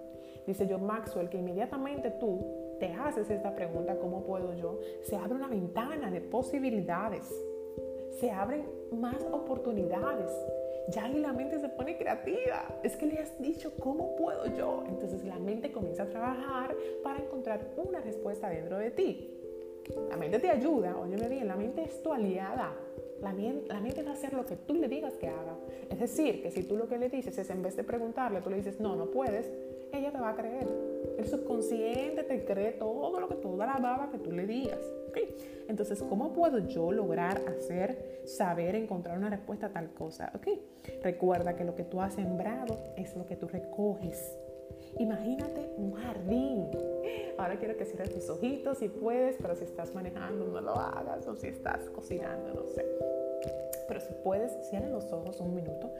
Dice 0.47 0.65
yo 0.65 0.79
Maxwell 0.79 1.29
que 1.29 1.37
inmediatamente 1.37 2.09
tú 2.09 2.39
te 2.79 2.93
haces 2.93 3.29
esta 3.29 3.53
pregunta, 3.53 3.97
¿cómo 3.97 4.23
puedo 4.23 4.53
yo? 4.53 4.79
Se 5.03 5.17
abre 5.17 5.35
una 5.35 5.49
ventana 5.49 6.09
de 6.09 6.21
posibilidades, 6.21 7.29
se 8.11 8.31
abren 8.31 8.63
más 8.91 9.21
oportunidades. 9.31 10.31
Ya 10.89 11.03
ahí 11.03 11.19
la 11.19 11.33
mente 11.33 11.59
se 11.59 11.67
pone 11.67 11.97
creativa. 11.97 12.79
Es 12.81 12.95
que 12.95 13.07
le 13.07 13.19
has 13.19 13.37
dicho, 13.41 13.73
¿cómo 13.77 14.15
puedo 14.15 14.45
yo? 14.55 14.85
Entonces 14.87 15.25
la 15.25 15.37
mente 15.37 15.73
comienza 15.73 16.03
a 16.03 16.09
trabajar 16.09 16.73
para 17.03 17.19
encontrar 17.19 17.73
una 17.75 17.99
respuesta 17.99 18.49
dentro 18.49 18.77
de 18.77 18.91
ti. 18.91 19.33
La 20.09 20.15
mente 20.15 20.39
te 20.39 20.49
ayuda, 20.49 20.97
óyeme 20.97 21.27
bien, 21.27 21.47
la 21.47 21.57
mente 21.57 21.83
es 21.83 22.01
tu 22.01 22.13
aliada. 22.13 22.73
La, 23.21 23.33
la, 23.33 23.79
mente 23.81 24.03
va 24.03 24.11
a 24.11 24.13
hacer 24.13 24.33
lo 24.33 24.45
que 24.45 24.55
tú 24.55 24.75
le 24.75 24.87
digas 24.87 25.13
que 25.15 25.27
haga. 25.27 25.57
Es 25.89 25.99
decir, 25.99 26.41
que 26.41 26.51
si 26.51 26.63
tú 26.63 26.77
lo 26.77 26.87
que 26.87 26.97
le 26.97 27.09
dices 27.09 27.37
es 27.37 27.49
en 27.49 27.63
vez 27.63 27.75
de 27.75 27.83
preguntarle, 27.83 28.41
tú 28.41 28.49
le 28.49 28.57
dices, 28.57 28.79
no, 28.79 28.95
no 28.95 29.07
puedes, 29.07 29.51
ella 29.93 30.11
te 30.11 30.19
va 30.19 30.29
a 30.29 30.35
creer 30.35 30.67
El 31.17 31.27
subconsciente 31.27 32.23
te 32.23 32.45
cree 32.45 32.73
todo 32.73 33.19
lo 33.19 33.27
que 33.27 33.35
toda 33.35 33.65
la 33.65 33.77
baba 33.77 34.09
que 34.11 34.19
tú 34.19 34.31
le 34.31 34.45
digas. 34.45 34.79
Entonces, 35.67 36.01
¿cómo 36.03 36.31
puedo 36.33 36.59
yo 36.59 36.91
lograr 36.91 37.41
hacer, 37.47 38.21
saber, 38.25 38.75
encontrar 38.75 39.17
una 39.17 39.29
respuesta 39.29 39.67
a 39.67 39.73
tal 39.73 39.91
cosa? 39.93 40.31
¿Okay? 40.35 40.61
Recuerda 41.01 41.55
que 41.55 41.63
lo 41.63 41.75
que 41.75 41.83
tú 41.83 42.01
has 42.01 42.13
sembrado 42.13 42.77
es 42.95 43.15
lo 43.15 43.25
que 43.25 43.35
tú 43.35 43.47
recoges. 43.47 44.37
Imagínate 44.99 45.71
un 45.77 45.93
jardín. 45.93 46.67
Ahora 47.37 47.57
quiero 47.57 47.77
que 47.77 47.85
cierres 47.85 48.13
tus 48.13 48.29
ojitos 48.29 48.77
si 48.77 48.89
puedes, 48.89 49.37
pero 49.37 49.55
si 49.55 49.63
estás 49.63 49.93
manejando 49.93 50.45
no 50.47 50.61
lo 50.61 50.75
hagas 50.75 51.27
o 51.27 51.35
si 51.35 51.47
estás 51.47 51.89
cocinando, 51.89 52.53
no 52.53 52.65
sé. 52.67 52.85
Pero 53.87 53.99
si 53.99 54.13
puedes, 54.23 54.51
cierra 54.69 54.89
los 54.89 55.11
ojos 55.11 55.39
un 55.39 55.55
minuto 55.55 55.91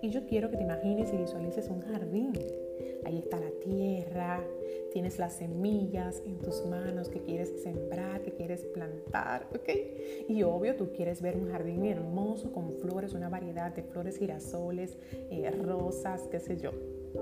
y 0.00 0.10
yo 0.10 0.26
quiero 0.26 0.50
que 0.50 0.56
te 0.56 0.64
imagines 0.64 1.12
y 1.12 1.16
visualices 1.16 1.68
un 1.68 1.80
jardín. 1.80 2.32
Ahí 3.04 3.18
está 3.18 3.38
la 3.40 3.50
tierra, 3.62 4.40
tienes 4.92 5.18
las 5.18 5.34
semillas 5.34 6.22
en 6.24 6.38
tus 6.38 6.64
manos 6.66 7.08
que 7.08 7.20
quieres 7.20 7.62
sembrar, 7.62 8.22
que 8.22 8.32
quieres 8.32 8.64
plantar, 8.66 9.48
¿ok? 9.54 9.68
Y 10.28 10.42
obvio, 10.42 10.76
tú 10.76 10.92
quieres 10.92 11.22
ver 11.22 11.36
un 11.36 11.50
jardín 11.50 11.84
hermoso 11.84 12.52
con 12.52 12.74
flores, 12.74 13.14
una 13.14 13.28
variedad 13.28 13.74
de 13.74 13.82
flores 13.82 14.18
girasoles, 14.18 14.96
eh, 15.30 15.50
rosas, 15.50 16.28
qué 16.30 16.38
sé 16.38 16.56
yo. 16.56 16.72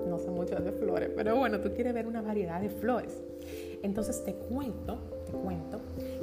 No 0.07 0.19
sé 0.19 0.29
mucho 0.31 0.55
de 0.55 0.71
flores, 0.71 1.09
pero 1.15 1.35
bueno, 1.35 1.59
tú 1.59 1.73
quieres 1.73 1.93
ver 1.93 2.07
una 2.07 2.21
variedad 2.21 2.61
de 2.61 2.69
flores. 2.69 3.21
Entonces 3.83 4.23
te 4.23 4.33
cuento, 4.33 4.97
te 5.25 5.31
cuento 5.33 5.81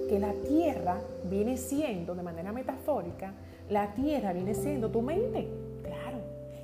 que 0.09 0.19
la 0.19 0.33
tierra 0.33 1.01
viene 1.25 1.57
siendo, 1.57 2.15
de 2.15 2.23
manera 2.23 2.53
metafórica, 2.53 3.35
la 3.69 3.95
tierra 3.95 4.33
viene 4.33 4.55
siendo 4.55 4.91
tu 4.91 5.03
mente. 5.03 5.49
Claro, 5.83 6.19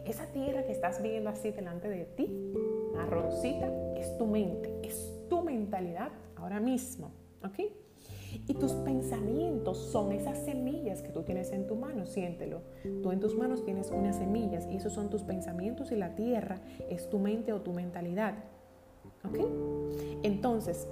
esa 0.06 0.26
tierra 0.26 0.64
que 0.64 0.72
estás 0.72 1.02
viendo 1.02 1.30
así 1.30 1.50
delante 1.50 1.88
de 1.88 2.04
ti, 2.04 2.52
marroncita, 2.94 3.70
es 3.96 4.16
tu 4.16 4.26
mente, 4.26 4.80
es 4.82 5.12
tu 5.28 5.42
mentalidad 5.42 6.12
ahora 6.36 6.60
mismo. 6.60 7.10
¿Ok? 7.44 7.70
Y 8.46 8.54
tus 8.54 8.72
pensamientos 8.72 9.78
son 9.78 10.12
esas 10.12 10.38
semillas 10.44 11.02
que 11.02 11.10
tú 11.10 11.22
tienes 11.22 11.52
en 11.52 11.66
tu 11.66 11.76
mano, 11.76 12.04
siéntelo. 12.06 12.62
Tú 13.02 13.12
en 13.12 13.20
tus 13.20 13.36
manos 13.36 13.64
tienes 13.64 13.90
unas 13.90 14.16
semillas 14.16 14.66
y 14.70 14.76
esos 14.76 14.92
son 14.92 15.08
tus 15.08 15.22
pensamientos 15.22 15.92
y 15.92 15.96
la 15.96 16.14
tierra 16.14 16.60
es 16.90 17.08
tu 17.08 17.18
mente 17.18 17.52
o 17.52 17.60
tu 17.60 17.72
mentalidad. 17.72 18.34
¿Ok? 19.24 19.38
Entonces, 20.22 20.88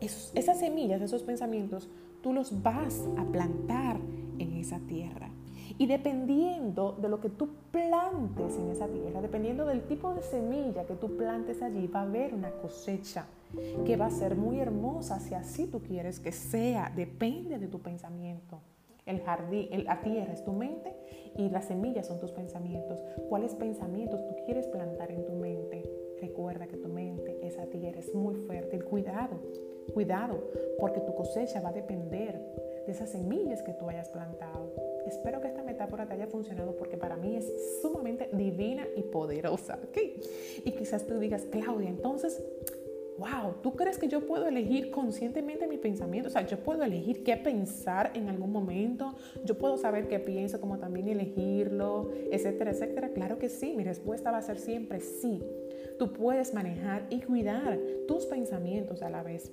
esas 0.00 0.58
semillas, 0.58 1.00
esos 1.00 1.22
pensamientos, 1.22 1.88
tú 2.22 2.32
los 2.32 2.62
vas 2.62 3.08
a 3.16 3.24
plantar 3.24 3.98
en 4.38 4.54
esa 4.54 4.78
tierra. 4.80 5.30
Y 5.76 5.86
dependiendo 5.86 6.92
de 6.92 7.08
lo 7.08 7.20
que 7.20 7.28
tú 7.28 7.48
plantes 7.70 8.56
en 8.56 8.70
esa 8.70 8.86
tierra, 8.86 9.20
dependiendo 9.20 9.66
del 9.66 9.82
tipo 9.82 10.14
de 10.14 10.22
semilla 10.22 10.84
que 10.86 10.94
tú 10.94 11.16
plantes 11.16 11.62
allí, 11.62 11.86
va 11.86 12.00
a 12.00 12.04
haber 12.04 12.34
una 12.34 12.50
cosecha 12.52 13.26
que 13.84 13.96
va 13.96 14.06
a 14.06 14.10
ser 14.10 14.36
muy 14.36 14.60
hermosa 14.60 15.20
si 15.20 15.34
así 15.34 15.66
tú 15.66 15.80
quieres 15.80 16.20
que 16.20 16.32
sea. 16.32 16.92
Depende 16.94 17.58
de 17.58 17.66
tu 17.66 17.80
pensamiento. 17.80 18.60
El 19.06 19.20
jardín, 19.20 19.68
la 19.84 20.02
tierra 20.02 20.32
es 20.34 20.44
tu 20.44 20.52
mente 20.52 20.94
y 21.34 21.48
las 21.48 21.66
semillas 21.66 22.06
son 22.06 22.20
tus 22.20 22.30
pensamientos. 22.32 23.02
¿Cuáles 23.28 23.54
pensamientos 23.54 24.26
tú 24.26 24.34
quieres 24.44 24.66
plantar 24.66 25.10
en 25.10 25.24
tu 25.24 25.32
mente? 25.32 25.82
Recuerda 26.20 26.66
que 26.66 26.76
tu 26.76 26.88
mente, 26.88 27.38
esa 27.46 27.64
tierra 27.66 28.00
es 28.00 28.14
muy 28.14 28.34
fértil. 28.34 28.84
Cuidado, 28.84 29.40
cuidado, 29.94 30.50
porque 30.78 31.00
tu 31.00 31.14
cosecha 31.14 31.60
va 31.60 31.70
a 31.70 31.72
depender 31.72 32.38
de 32.84 32.92
esas 32.92 33.10
semillas 33.10 33.62
que 33.62 33.72
tú 33.72 33.88
hayas 33.88 34.10
plantado. 34.10 34.72
Espero 35.08 35.40
que 35.40 35.48
esta 35.48 35.62
metáfora 35.62 36.06
te 36.06 36.14
haya 36.14 36.26
funcionado 36.26 36.76
porque 36.76 36.96
para 36.96 37.16
mí 37.16 37.36
es 37.36 37.80
sumamente 37.80 38.28
divina 38.32 38.86
y 38.94 39.02
poderosa. 39.02 39.78
¿okay? 39.88 40.20
Y 40.64 40.72
quizás 40.72 41.06
tú 41.06 41.18
digas, 41.18 41.46
Claudia, 41.50 41.88
entonces, 41.88 42.42
wow, 43.18 43.54
¿tú 43.62 43.74
crees 43.74 43.98
que 43.98 44.06
yo 44.06 44.26
puedo 44.26 44.46
elegir 44.46 44.90
conscientemente 44.90 45.66
mi 45.66 45.78
pensamiento? 45.78 46.28
O 46.28 46.30
sea, 46.30 46.46
yo 46.46 46.58
puedo 46.58 46.84
elegir 46.84 47.24
qué 47.24 47.36
pensar 47.38 48.12
en 48.14 48.28
algún 48.28 48.52
momento, 48.52 49.16
yo 49.44 49.56
puedo 49.56 49.78
saber 49.78 50.08
qué 50.08 50.18
pienso, 50.18 50.60
como 50.60 50.78
también 50.78 51.08
elegirlo, 51.08 52.10
etcétera, 52.30 52.72
etcétera. 52.72 53.08
Claro 53.10 53.38
que 53.38 53.48
sí, 53.48 53.74
mi 53.74 53.84
respuesta 53.84 54.30
va 54.30 54.38
a 54.38 54.42
ser 54.42 54.58
siempre 54.58 55.00
sí. 55.00 55.42
Tú 55.98 56.12
puedes 56.12 56.52
manejar 56.52 57.06
y 57.08 57.20
cuidar 57.22 57.78
tus 58.06 58.26
pensamientos 58.26 59.02
a 59.02 59.10
la 59.10 59.22
vez 59.22 59.50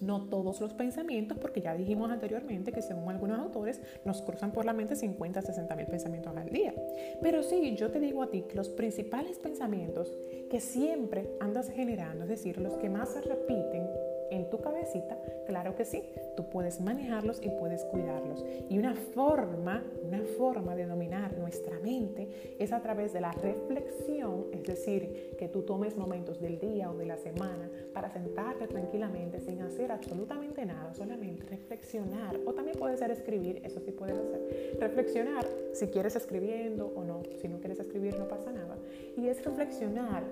no 0.00 0.28
todos 0.28 0.60
los 0.60 0.74
pensamientos, 0.74 1.38
porque 1.38 1.60
ya 1.60 1.74
dijimos 1.74 2.10
anteriormente 2.10 2.72
que 2.72 2.82
según 2.82 3.10
algunos 3.10 3.38
autores 3.38 3.80
nos 4.04 4.22
cruzan 4.22 4.52
por 4.52 4.64
la 4.64 4.72
mente 4.72 4.96
50 4.96 5.42
60 5.42 5.76
mil 5.76 5.86
pensamientos 5.86 6.36
al 6.36 6.50
día. 6.50 6.74
Pero 7.22 7.42
sí, 7.42 7.76
yo 7.76 7.90
te 7.90 8.00
digo 8.00 8.22
a 8.22 8.30
ti 8.30 8.42
que 8.42 8.56
los 8.56 8.68
principales 8.68 9.38
pensamientos 9.38 10.16
que 10.50 10.60
siempre 10.60 11.30
andas 11.40 11.70
generando, 11.70 12.24
es 12.24 12.30
decir, 12.30 12.58
los 12.58 12.76
que 12.76 12.88
más 12.88 13.10
se 13.10 13.20
repiten 13.20 13.89
en 14.30 14.48
tu 14.50 14.60
cabecita, 14.60 15.18
claro 15.46 15.74
que 15.74 15.84
sí, 15.84 16.02
tú 16.36 16.48
puedes 16.48 16.80
manejarlos 16.80 17.40
y 17.42 17.50
puedes 17.50 17.84
cuidarlos. 17.84 18.44
Y 18.68 18.78
una 18.78 18.94
forma, 18.94 19.84
una 20.02 20.22
forma 20.38 20.76
de 20.76 20.86
dominar 20.86 21.36
nuestra 21.36 21.78
mente 21.80 22.56
es 22.58 22.72
a 22.72 22.80
través 22.80 23.12
de 23.12 23.20
la 23.20 23.32
reflexión, 23.32 24.46
es 24.52 24.62
decir, 24.62 25.34
que 25.38 25.48
tú 25.48 25.62
tomes 25.62 25.96
momentos 25.96 26.40
del 26.40 26.58
día 26.58 26.90
o 26.90 26.96
de 26.96 27.06
la 27.06 27.16
semana 27.16 27.70
para 27.92 28.10
sentarte 28.10 28.66
tranquilamente 28.66 29.40
sin 29.40 29.60
hacer 29.62 29.92
absolutamente 29.92 30.64
nada, 30.64 30.94
solamente 30.94 31.44
reflexionar, 31.44 32.38
o 32.46 32.52
también 32.52 32.78
puede 32.78 32.96
ser 32.96 33.10
escribir, 33.10 33.60
eso 33.64 33.80
sí 33.80 33.92
puedes 33.92 34.16
hacer. 34.16 34.76
Reflexionar 34.78 35.46
si 35.72 35.88
quieres 35.88 36.16
escribiendo 36.16 36.92
o 36.94 37.04
no, 37.04 37.22
si 37.40 37.48
no 37.48 37.58
quieres 37.58 37.80
escribir 37.80 38.18
no 38.18 38.28
pasa 38.28 38.52
nada. 38.52 38.76
Y 39.16 39.28
es 39.28 39.44
reflexionar 39.44 40.24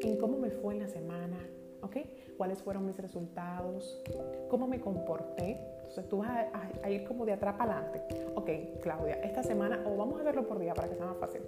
en 0.00 0.16
cómo 0.18 0.38
me 0.38 0.50
fue 0.50 0.74
en 0.74 0.80
la 0.80 0.88
semana, 0.88 1.38
¿ok? 1.84 1.96
¿Cuáles 2.36 2.62
fueron 2.62 2.86
mis 2.86 2.98
resultados? 2.98 4.02
¿Cómo 4.48 4.66
me 4.66 4.80
comporté? 4.80 5.60
Entonces 5.78 6.08
tú 6.08 6.18
vas 6.18 6.46
a, 6.82 6.90
ir 6.90 7.04
como 7.04 7.24
de 7.24 7.32
atrás 7.32 7.54
para 7.56 7.78
adelante. 7.78 8.02
Ok, 8.34 8.80
Claudia, 8.80 9.20
esta 9.22 9.42
semana, 9.42 9.82
o 9.86 9.96
vamos 9.96 10.20
a 10.20 10.24
verlo 10.24 10.46
por 10.46 10.58
día 10.58 10.74
para 10.74 10.88
que 10.88 10.96
sea 10.96 11.06
más 11.06 11.18
fácil. 11.18 11.42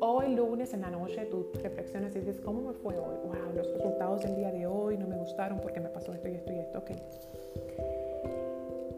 Hoy 0.00 0.34
lunes 0.34 0.72
en 0.74 0.80
la 0.80 0.90
noche 0.90 1.26
tú 1.26 1.50
reflexionas 1.62 2.16
y 2.16 2.20
dices, 2.20 2.40
¿cómo 2.40 2.60
me 2.62 2.72
fue 2.72 2.98
hoy? 2.98 3.16
Wow, 3.24 3.54
los 3.54 3.72
resultados 3.72 4.22
del 4.22 4.34
día 4.34 4.50
de 4.50 4.66
hoy 4.66 4.98
no 4.98 5.06
me 5.06 5.16
gustaron 5.16 5.60
porque 5.60 5.80
me 5.80 5.88
pasó 5.88 6.12
esto 6.12 6.28
y 6.28 6.34
esto 6.34 6.52
y 6.52 6.58
esto. 6.58 6.78
Ok. 6.78 6.90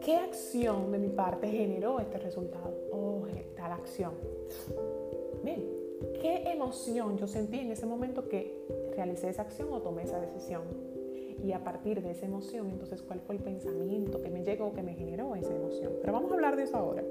¿Qué 0.01 0.17
acción 0.17 0.91
de 0.91 0.99
mi 0.99 1.09
parte 1.09 1.47
generó 1.47 1.99
este 1.99 2.17
resultado? 2.17 2.73
Oh, 2.91 3.25
tal 3.55 3.71
acción. 3.71 4.13
Bien, 5.43 5.63
¿qué 6.21 6.51
emoción 6.51 7.17
yo 7.17 7.27
sentí 7.27 7.59
en 7.59 7.71
ese 7.71 7.85
momento 7.85 8.27
que 8.27 8.65
realicé 8.95 9.29
esa 9.29 9.43
acción 9.43 9.69
o 9.71 9.81
tomé 9.81 10.03
esa 10.03 10.19
decisión. 10.19 10.63
Y 11.43 11.51
a 11.51 11.63
partir 11.63 12.01
de 12.01 12.11
esa 12.11 12.25
emoción, 12.25 12.69
entonces, 12.69 13.01
¿cuál 13.01 13.19
fue 13.19 13.35
el 13.35 13.41
pensamiento 13.41 14.21
que 14.21 14.29
me 14.29 14.43
llegó, 14.43 14.73
que 14.73 14.81
me 14.81 14.95
generó 14.95 15.35
esa 15.35 15.53
emoción? 15.53 15.93
Pero 16.01 16.13
vamos 16.13 16.31
a 16.31 16.35
hablar 16.35 16.55
de 16.55 16.63
eso 16.63 16.77
ahora. 16.77 17.03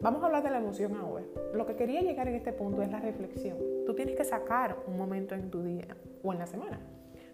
Vamos 0.00 0.22
a 0.22 0.26
hablar 0.26 0.42
de 0.42 0.50
la 0.50 0.58
emoción 0.58 0.94
ahora. 0.96 1.24
Lo 1.54 1.66
que 1.66 1.74
quería 1.74 2.02
llegar 2.02 2.28
en 2.28 2.36
este 2.36 2.52
punto 2.52 2.82
es 2.82 2.90
la 2.90 3.00
reflexión. 3.00 3.58
Tú 3.84 3.94
tienes 3.94 4.14
que 4.14 4.24
sacar 4.24 4.76
un 4.86 4.96
momento 4.96 5.34
en 5.34 5.50
tu 5.50 5.62
día 5.62 5.96
o 6.22 6.32
en 6.32 6.38
la 6.38 6.46
semana 6.46 6.80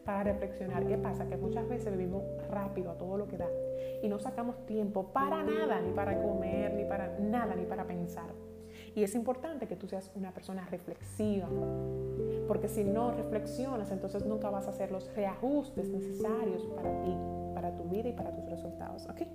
para 0.04 0.24
reflexionar. 0.24 0.86
¿Qué 0.86 0.96
pasa? 0.96 1.28
Que 1.28 1.36
muchas 1.36 1.68
veces 1.68 1.96
vivimos 1.96 2.22
rápido 2.48 2.90
a 2.90 2.98
todo 2.98 3.16
lo 3.16 3.28
que 3.28 3.36
da 3.36 3.48
y 4.02 4.08
no 4.08 4.18
sacamos 4.18 4.64
tiempo 4.66 5.12
para 5.12 5.42
nada, 5.42 5.80
ni 5.80 5.92
para 5.92 6.20
comer, 6.22 6.72
ni 6.74 6.84
para 6.84 7.18
nada, 7.18 7.54
ni 7.54 7.64
para 7.64 7.86
pensar. 7.86 8.30
Y 8.94 9.02
es 9.02 9.14
importante 9.14 9.66
que 9.66 9.76
tú 9.76 9.86
seas 9.88 10.10
una 10.14 10.32
persona 10.32 10.66
reflexiva, 10.70 11.48
porque 12.46 12.68
si 12.68 12.84
no 12.84 13.12
reflexionas, 13.12 13.90
entonces 13.90 14.24
nunca 14.26 14.50
vas 14.50 14.66
a 14.66 14.70
hacer 14.70 14.92
los 14.92 15.12
reajustes 15.14 15.88
necesarios 15.88 16.66
para 16.76 17.02
ti, 17.02 17.16
para 17.54 17.74
tu 17.74 17.84
vida 17.84 18.08
y 18.08 18.12
para 18.12 18.34
tus 18.34 18.44
resultados. 18.50 19.06
¿okay? 19.08 19.28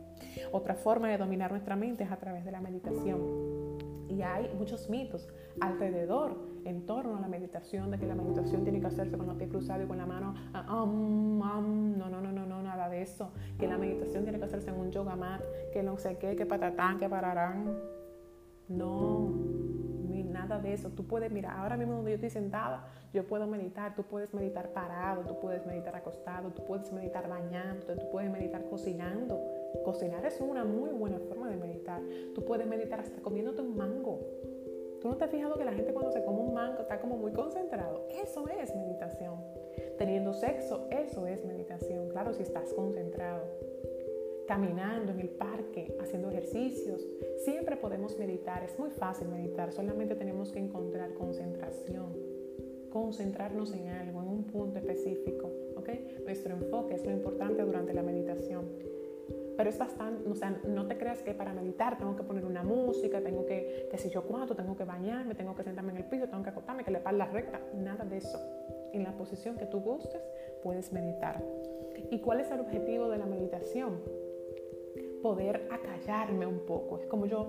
Otra 0.52 0.76
forma 0.76 1.10
de 1.10 1.18
dominar 1.18 1.52
nuestra 1.52 1.76
mente 1.76 2.04
es 2.04 2.12
a 2.12 2.18
través 2.18 2.46
de 2.46 2.52
la 2.52 2.62
meditación. 2.62 3.58
Y 4.10 4.22
hay 4.22 4.50
muchos 4.58 4.90
mitos 4.90 5.28
alrededor, 5.60 6.38
en 6.66 6.86
torno 6.86 7.18
a 7.18 7.22
la 7.22 7.28
meditación, 7.28 7.92
de 7.92 7.98
que 7.98 8.06
la 8.06 8.16
meditación 8.16 8.64
tiene 8.64 8.80
que 8.80 8.88
hacerse 8.88 9.18
con 9.18 9.28
los 9.28 9.36
pies 9.36 9.50
cruzados 9.50 9.86
y 9.86 9.88
con 9.88 9.98
la 9.98 10.06
mano, 10.06 10.34
um, 10.72 11.42
um, 11.42 11.98
no, 11.98 12.10
no, 12.10 12.22
no, 12.22 12.32
no, 12.32 12.46
no, 12.46 12.62
nada 12.62 12.90
de 12.90 13.02
eso. 13.02 13.32
Que 13.60 13.68
la 13.68 13.78
meditación 13.78 14.24
tiene 14.24 14.40
que 14.40 14.46
hacerse 14.46 14.70
en 14.70 14.78
un 14.78 14.92
yoga 14.92 15.16
mat, 15.16 15.42
que 15.74 15.84
no 15.84 15.98
sé 15.98 16.18
qué, 16.18 16.36
que 16.36 16.46
patatán, 16.46 17.00
que 17.00 17.10
pararán. 17.10 17.97
No, 18.70 19.30
ni 20.10 20.24
nada 20.24 20.60
de 20.60 20.74
eso. 20.74 20.90
Tú 20.90 21.06
puedes, 21.06 21.32
mira, 21.32 21.60
ahora 21.60 21.78
mismo 21.78 21.96
donde 21.96 22.12
yo 22.12 22.16
estoy 22.16 22.30
sentada, 22.30 22.86
yo 23.14 23.26
puedo 23.26 23.48
meditar. 23.48 23.96
Tú 23.96 24.04
puedes 24.04 24.34
meditar 24.34 24.74
parado, 24.74 25.24
tú 25.24 25.40
puedes 25.40 25.66
meditar 25.66 25.96
acostado, 25.96 26.52
tú 26.52 26.64
puedes 26.66 26.92
meditar 26.92 27.28
bañándote, 27.30 27.96
tú 27.96 28.10
puedes 28.12 28.30
meditar 28.30 28.66
cocinando. 28.70 29.42
Cocinar 29.84 30.26
es 30.26 30.42
una 30.42 30.66
muy 30.66 30.92
buena 30.92 31.20
forma 31.20 31.50
de 31.50 31.58
meditar. 31.58 32.02
Tú 32.36 32.44
puedes 32.44 32.68
meditar 32.68 33.00
hasta 33.00 33.22
comiéndote 33.22 33.62
un 33.62 33.78
mango. 33.78 34.20
¿Tú 35.02 35.10
no 35.10 35.16
te 35.16 35.26
has 35.26 35.30
fijado 35.30 35.58
que 35.58 35.64
la 35.66 35.74
gente 35.74 35.94
cuando 35.94 36.12
se 36.12 36.24
come 36.24 36.40
un 36.40 36.54
mango 36.54 36.82
está 36.82 37.00
como 37.00 37.18
muy 37.18 37.32
concentrado? 37.32 38.08
Eso 38.10 38.48
es 38.48 38.76
meditación. 38.76 39.36
Teniendo 39.98 40.34
sexo, 40.34 40.88
eso 40.90 41.28
es 41.28 41.46
meditación. 41.46 42.10
Claro, 42.10 42.34
si 42.34 42.42
estás 42.42 42.74
concentrado 42.74 43.44
caminando 44.48 45.12
en 45.12 45.20
el 45.20 45.30
parque, 45.30 45.96
haciendo 46.02 46.30
ejercicios. 46.30 47.06
Siempre 47.44 47.78
podemos 47.78 48.18
meditar, 48.18 48.64
es 48.64 48.80
muy 48.80 48.90
fácil 48.90 49.28
meditar, 49.28 49.72
solamente 49.72 50.16
tenemos 50.16 50.52
que 50.52 50.60
encontrar 50.60 51.14
concentración, 51.14 52.16
concentrarnos 52.90 53.74
en 53.74 53.90
algo, 53.90 54.22
en 54.22 54.28
un 54.30 54.44
punto 54.46 54.80
específico. 54.80 55.52
¿ok? 55.76 55.90
¿ok? 55.90 56.26
Nuestro 56.26 56.54
enfoque 56.54 56.96
es 56.96 57.06
lo 57.06 57.12
importante 57.12 57.64
durante 57.64 57.94
la 57.94 58.04
meditación. 58.04 58.66
Pero 59.56 59.70
es 59.72 59.78
bastante, 59.78 60.30
o 60.30 60.36
sea, 60.36 60.52
no 60.68 60.86
te 60.86 60.98
creas 60.98 61.24
que 61.24 61.34
para 61.34 61.52
meditar 61.52 61.98
tengo 61.98 62.16
que 62.16 62.24
poner 62.24 62.46
una 62.46 62.62
música, 62.62 63.22
tengo 63.22 63.46
que, 63.46 63.88
que 63.90 63.98
si 63.98 64.10
yo 64.10 64.24
cuánto, 64.24 64.56
tengo 64.56 64.76
que 64.76 64.84
bañarme, 64.84 65.34
tengo 65.34 65.56
que 65.56 65.64
sentarme 65.64 65.92
en 65.92 65.98
el 65.98 66.06
piso, 66.06 66.28
tengo 66.28 66.44
que 66.44 66.52
acostarme, 66.52 66.84
que 66.84 66.92
le 66.92 67.02
la 67.12 67.26
recta, 67.26 67.60
nada 67.74 68.06
de 68.06 68.18
eso. 68.18 68.40
En 68.94 69.04
la 69.04 69.14
posición 69.14 69.58
que 69.58 69.66
tú 69.66 69.80
gustes, 69.80 70.22
puedes 70.62 70.94
meditar. 70.94 71.44
¿Y 72.12 72.20
cuál 72.20 72.40
es 72.40 72.52
el 72.52 72.60
objetivo 72.60 73.10
de 73.10 73.18
la 73.18 73.26
meditación? 73.26 74.00
Poder 75.22 75.68
acallarme 75.72 76.46
un 76.46 76.60
poco. 76.60 77.00
Es 77.00 77.06
como 77.08 77.26
yo, 77.26 77.48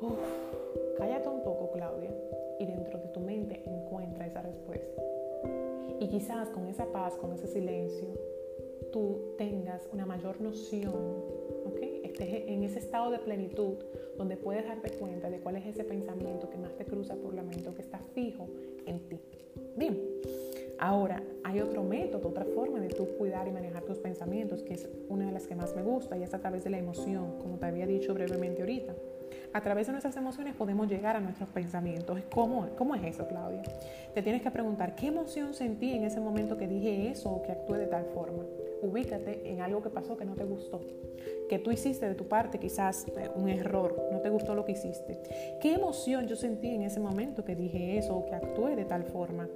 uff, 0.00 0.96
cállate 0.98 1.28
un 1.28 1.42
poco, 1.42 1.70
Claudia, 1.72 2.10
y 2.58 2.66
dentro 2.66 2.98
de 2.98 3.08
tu 3.08 3.20
mente 3.20 3.62
encuentra 3.66 4.26
esa 4.26 4.42
respuesta. 4.42 5.02
Y 5.98 6.08
quizás 6.08 6.50
con 6.50 6.66
esa 6.68 6.86
paz, 6.92 7.16
con 7.16 7.32
ese 7.32 7.46
silencio, 7.46 8.08
tú 8.92 9.34
tengas 9.38 9.88
una 9.92 10.06
mayor 10.06 10.40
noción 10.40 11.36
estés 12.16 12.48
en 12.48 12.64
ese 12.64 12.78
estado 12.78 13.10
de 13.10 13.18
plenitud 13.18 13.74
donde 14.16 14.36
puedes 14.36 14.64
darte 14.64 14.90
cuenta 14.92 15.28
de 15.28 15.38
cuál 15.40 15.56
es 15.56 15.66
ese 15.66 15.84
pensamiento 15.84 16.48
que 16.48 16.56
más 16.56 16.74
te 16.76 16.84
cruza 16.84 17.14
por 17.16 17.34
la 17.34 17.42
mente 17.42 17.68
o 17.68 17.74
que 17.74 17.82
está 17.82 17.98
fijo 18.14 18.48
en 18.86 19.00
ti. 19.08 19.18
Bien, 19.76 20.00
ahora 20.78 21.22
hay 21.44 21.60
otro 21.60 21.82
método, 21.82 22.28
otra 22.28 22.44
forma 22.44 22.80
de 22.80 22.88
tú 22.88 23.06
cuidar 23.18 23.46
y 23.48 23.50
manejar 23.50 23.82
tus 23.82 23.98
pensamientos, 23.98 24.62
que 24.62 24.74
es 24.74 24.88
una 25.08 25.26
de 25.26 25.32
las 25.32 25.46
que 25.46 25.54
más 25.54 25.74
me 25.74 25.82
gusta 25.82 26.16
y 26.16 26.22
es 26.22 26.34
a 26.34 26.38
través 26.38 26.64
de 26.64 26.70
la 26.70 26.78
emoción, 26.78 27.38
como 27.38 27.58
te 27.58 27.66
había 27.66 27.86
dicho 27.86 28.14
brevemente 28.14 28.62
ahorita. 28.62 28.94
A 29.52 29.60
través 29.62 29.86
de 29.86 29.92
nuestras 29.92 30.16
emociones 30.16 30.54
podemos 30.54 30.88
llegar 30.88 31.16
a 31.16 31.20
nuestros 31.20 31.48
pensamientos. 31.48 32.20
¿Cómo, 32.30 32.68
¿Cómo 32.76 32.94
es 32.94 33.04
eso, 33.04 33.26
Claudia? 33.26 33.62
Te 34.14 34.22
tienes 34.22 34.42
que 34.42 34.50
preguntar, 34.50 34.94
¿qué 34.94 35.06
emoción 35.06 35.54
sentí 35.54 35.92
en 35.92 36.04
ese 36.04 36.20
momento 36.20 36.56
que 36.56 36.68
dije 36.68 37.10
eso 37.10 37.30
o 37.30 37.42
que 37.42 37.52
actué 37.52 37.78
de 37.78 37.86
tal 37.86 38.04
forma? 38.06 38.44
Ubícate 38.82 39.50
en 39.50 39.60
algo 39.62 39.82
que 39.82 39.88
pasó 39.88 40.16
que 40.16 40.24
no 40.24 40.34
te 40.34 40.44
gustó 40.44 40.80
que 41.48 41.58
tú 41.58 41.70
hiciste 41.70 42.08
de 42.08 42.14
tu 42.14 42.26
parte 42.26 42.58
quizás 42.58 43.06
eh, 43.16 43.30
un 43.34 43.48
error, 43.48 44.08
no 44.10 44.20
te 44.20 44.28
gustó 44.28 44.54
lo 44.54 44.64
que 44.64 44.72
hiciste. 44.72 45.18
¿Qué 45.60 45.74
emoción 45.74 46.26
yo 46.26 46.36
sentí 46.36 46.74
en 46.74 46.82
ese 46.82 47.00
momento 47.00 47.44
que 47.44 47.54
dije 47.54 47.98
eso 47.98 48.16
o 48.16 48.26
que 48.26 48.34
actué 48.34 48.76
de 48.76 48.84
tal 48.84 49.04
forma? 49.04 49.48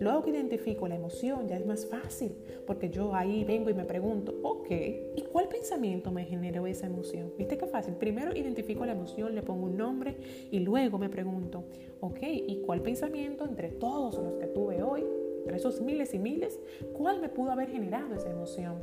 Luego 0.00 0.22
que 0.22 0.30
identifico 0.30 0.88
la 0.88 0.96
emoción 0.96 1.48
ya 1.48 1.56
es 1.56 1.66
más 1.66 1.86
fácil, 1.86 2.32
porque 2.66 2.90
yo 2.90 3.14
ahí 3.14 3.44
vengo 3.44 3.70
y 3.70 3.74
me 3.74 3.84
pregunto, 3.84 4.34
ok, 4.42 4.70
¿y 5.16 5.22
cuál 5.32 5.48
pensamiento 5.48 6.10
me 6.10 6.24
generó 6.24 6.66
esa 6.66 6.86
emoción? 6.86 7.32
¿Viste 7.38 7.56
qué 7.58 7.66
fácil? 7.66 7.94
Primero 7.94 8.36
identifico 8.36 8.84
la 8.84 8.92
emoción, 8.92 9.34
le 9.34 9.42
pongo 9.42 9.66
un 9.66 9.76
nombre 9.76 10.16
y 10.50 10.60
luego 10.60 10.98
me 10.98 11.08
pregunto, 11.08 11.64
ok, 12.00 12.18
¿y 12.22 12.62
cuál 12.66 12.82
pensamiento 12.82 13.44
entre 13.44 13.68
todos 13.68 14.18
los 14.18 14.36
que 14.36 14.46
tuve 14.46 14.82
hoy, 14.82 15.04
entre 15.40 15.56
esos 15.56 15.80
miles 15.80 16.14
y 16.14 16.18
miles, 16.18 16.58
cuál 16.92 17.20
me 17.20 17.28
pudo 17.28 17.52
haber 17.52 17.68
generado 17.68 18.14
esa 18.14 18.30
emoción? 18.30 18.76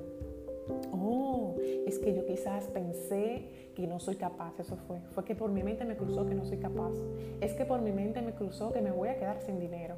Oh, 0.91 1.55
es 1.87 1.99
que 1.99 2.13
yo 2.13 2.25
quizás 2.25 2.67
pensé 2.67 3.71
que 3.75 3.87
no 3.87 3.99
soy 3.99 4.15
capaz, 4.15 4.59
eso 4.59 4.75
fue. 4.75 4.99
Fue 5.11 5.25
que 5.25 5.35
por 5.35 5.51
mi 5.51 5.63
mente 5.63 5.85
me 5.85 5.95
cruzó 5.95 6.25
que 6.25 6.35
no 6.35 6.45
soy 6.45 6.57
capaz. 6.57 6.93
Es 7.41 7.53
que 7.53 7.65
por 7.65 7.81
mi 7.81 7.91
mente 7.91 8.21
me 8.21 8.33
cruzó 8.33 8.71
que 8.71 8.81
me 8.81 8.91
voy 8.91 9.09
a 9.09 9.17
quedar 9.17 9.41
sin 9.41 9.59
dinero. 9.59 9.95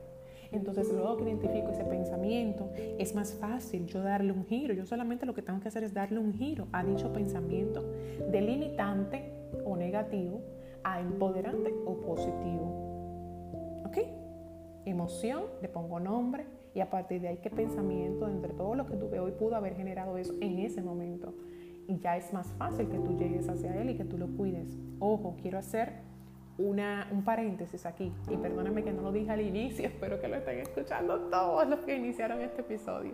Entonces 0.51 0.91
luego 0.91 1.17
que 1.17 1.23
identifico 1.23 1.69
ese 1.69 1.85
pensamiento, 1.85 2.69
es 2.75 3.15
más 3.15 3.33
fácil 3.33 3.85
yo 3.87 4.01
darle 4.01 4.33
un 4.33 4.45
giro. 4.45 4.73
Yo 4.73 4.85
solamente 4.85 5.25
lo 5.25 5.33
que 5.33 5.41
tengo 5.41 5.59
que 5.59 5.69
hacer 5.69 5.83
es 5.83 5.93
darle 5.93 6.19
un 6.19 6.33
giro 6.33 6.67
a 6.71 6.83
dicho 6.83 7.11
pensamiento 7.13 7.83
delimitante 8.29 9.31
o 9.65 9.77
negativo 9.77 10.41
a 10.83 10.99
empoderante 10.99 11.73
o 11.85 11.95
positivo. 12.01 13.83
¿Ok? 13.85 13.97
Emoción, 14.85 15.43
le 15.61 15.69
pongo 15.69 15.99
nombre, 15.99 16.45
y 16.73 16.79
a 16.79 16.89
partir 16.89 17.21
de 17.21 17.27
ahí, 17.27 17.37
¿qué 17.37 17.49
pensamiento 17.49 18.27
entre 18.29 18.53
todo 18.53 18.75
lo 18.75 18.85
que 18.85 18.95
tuve 18.95 19.19
hoy 19.19 19.31
pudo 19.31 19.55
haber 19.55 19.75
generado 19.75 20.17
eso 20.17 20.33
en 20.39 20.59
ese 20.59 20.81
momento? 20.81 21.33
Y 21.87 21.99
ya 21.99 22.15
es 22.15 22.31
más 22.31 22.47
fácil 22.53 22.87
que 22.87 22.97
tú 22.97 23.17
llegues 23.17 23.49
hacia 23.49 23.75
él 23.81 23.89
y 23.89 23.95
que 23.95 24.05
tú 24.05 24.17
lo 24.17 24.27
cuides. 24.37 24.77
Ojo, 24.99 25.35
quiero 25.41 25.57
hacer 25.57 26.10
una, 26.61 27.07
un 27.11 27.23
paréntesis 27.23 27.85
aquí. 27.85 28.11
Y 28.29 28.37
perdóname 28.37 28.83
que 28.83 28.91
no 28.91 29.01
lo 29.01 29.11
dije 29.11 29.31
al 29.31 29.41
inicio, 29.41 29.87
espero 29.87 30.19
que 30.19 30.27
lo 30.27 30.35
estén 30.35 30.59
escuchando 30.59 31.19
todos 31.29 31.67
los 31.67 31.79
que 31.81 31.95
iniciaron 31.95 32.41
este 32.41 32.61
episodio. 32.61 33.13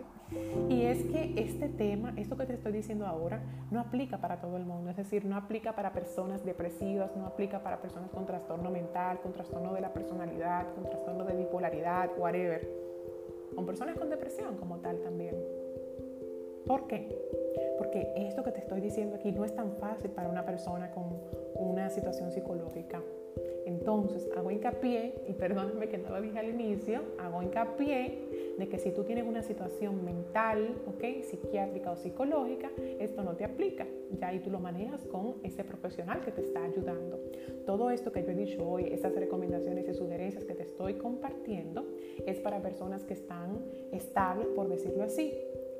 Y 0.68 0.82
es 0.82 1.02
que 1.04 1.34
este 1.36 1.68
tema, 1.68 2.12
esto 2.16 2.36
que 2.36 2.44
te 2.44 2.54
estoy 2.54 2.72
diciendo 2.72 3.06
ahora, 3.06 3.40
no 3.70 3.80
aplica 3.80 4.18
para 4.18 4.40
todo 4.40 4.56
el 4.56 4.64
mundo. 4.64 4.90
Es 4.90 4.96
decir, 4.96 5.24
no 5.24 5.36
aplica 5.36 5.74
para 5.74 5.92
personas 5.92 6.44
depresivas, 6.44 7.16
no 7.16 7.26
aplica 7.26 7.62
para 7.62 7.80
personas 7.80 8.10
con 8.10 8.26
trastorno 8.26 8.70
mental, 8.70 9.20
con 9.22 9.32
trastorno 9.32 9.72
de 9.72 9.80
la 9.80 9.92
personalidad, 9.92 10.66
con 10.74 10.84
trastorno 10.84 11.24
de 11.24 11.34
bipolaridad, 11.34 12.10
whatever 12.18 12.88
con 13.58 13.66
personas 13.66 13.98
con 13.98 14.08
depresión 14.08 14.56
como 14.56 14.78
tal 14.78 15.00
también. 15.00 15.34
¿Por 16.64 16.86
qué? 16.86 17.08
Porque 17.76 18.12
esto 18.14 18.44
que 18.44 18.52
te 18.52 18.60
estoy 18.60 18.80
diciendo 18.80 19.16
aquí 19.16 19.32
no 19.32 19.44
es 19.44 19.52
tan 19.52 19.72
fácil 19.78 20.10
para 20.10 20.28
una 20.28 20.44
persona 20.44 20.92
con 20.92 21.20
una 21.56 21.90
situación 21.90 22.30
psicológica. 22.30 23.02
Entonces, 23.68 24.26
hago 24.34 24.50
hincapié, 24.50 25.12
y 25.28 25.34
perdóname 25.34 25.88
que 25.88 25.98
no 25.98 26.08
lo 26.08 26.22
dije 26.22 26.38
al 26.38 26.48
inicio, 26.48 27.02
hago 27.18 27.42
hincapié 27.42 28.54
de 28.56 28.66
que 28.66 28.78
si 28.78 28.92
tú 28.92 29.04
tienes 29.04 29.26
una 29.26 29.42
situación 29.42 30.02
mental, 30.06 30.74
¿ok? 30.86 31.22
Psiquiátrica 31.22 31.92
o 31.92 31.96
psicológica, 31.96 32.70
esto 32.98 33.22
no 33.22 33.36
te 33.36 33.44
aplica. 33.44 33.86
Ya 34.18 34.28
ahí 34.28 34.40
tú 34.40 34.48
lo 34.50 34.58
manejas 34.58 35.04
con 35.04 35.34
ese 35.42 35.64
profesional 35.64 36.22
que 36.22 36.32
te 36.32 36.40
está 36.40 36.64
ayudando. 36.64 37.20
Todo 37.66 37.90
esto 37.90 38.10
que 38.10 38.22
yo 38.22 38.30
he 38.30 38.34
dicho 38.34 38.66
hoy, 38.66 38.86
esas 38.90 39.14
recomendaciones 39.14 39.86
y 39.86 39.92
sugerencias 39.92 40.46
que 40.46 40.54
te 40.54 40.62
estoy 40.62 40.94
compartiendo, 40.94 41.84
es 42.24 42.40
para 42.40 42.62
personas 42.62 43.04
que 43.04 43.12
están 43.12 43.66
estables, 43.92 44.48
por 44.48 44.70
decirlo 44.70 45.02
así, 45.02 45.34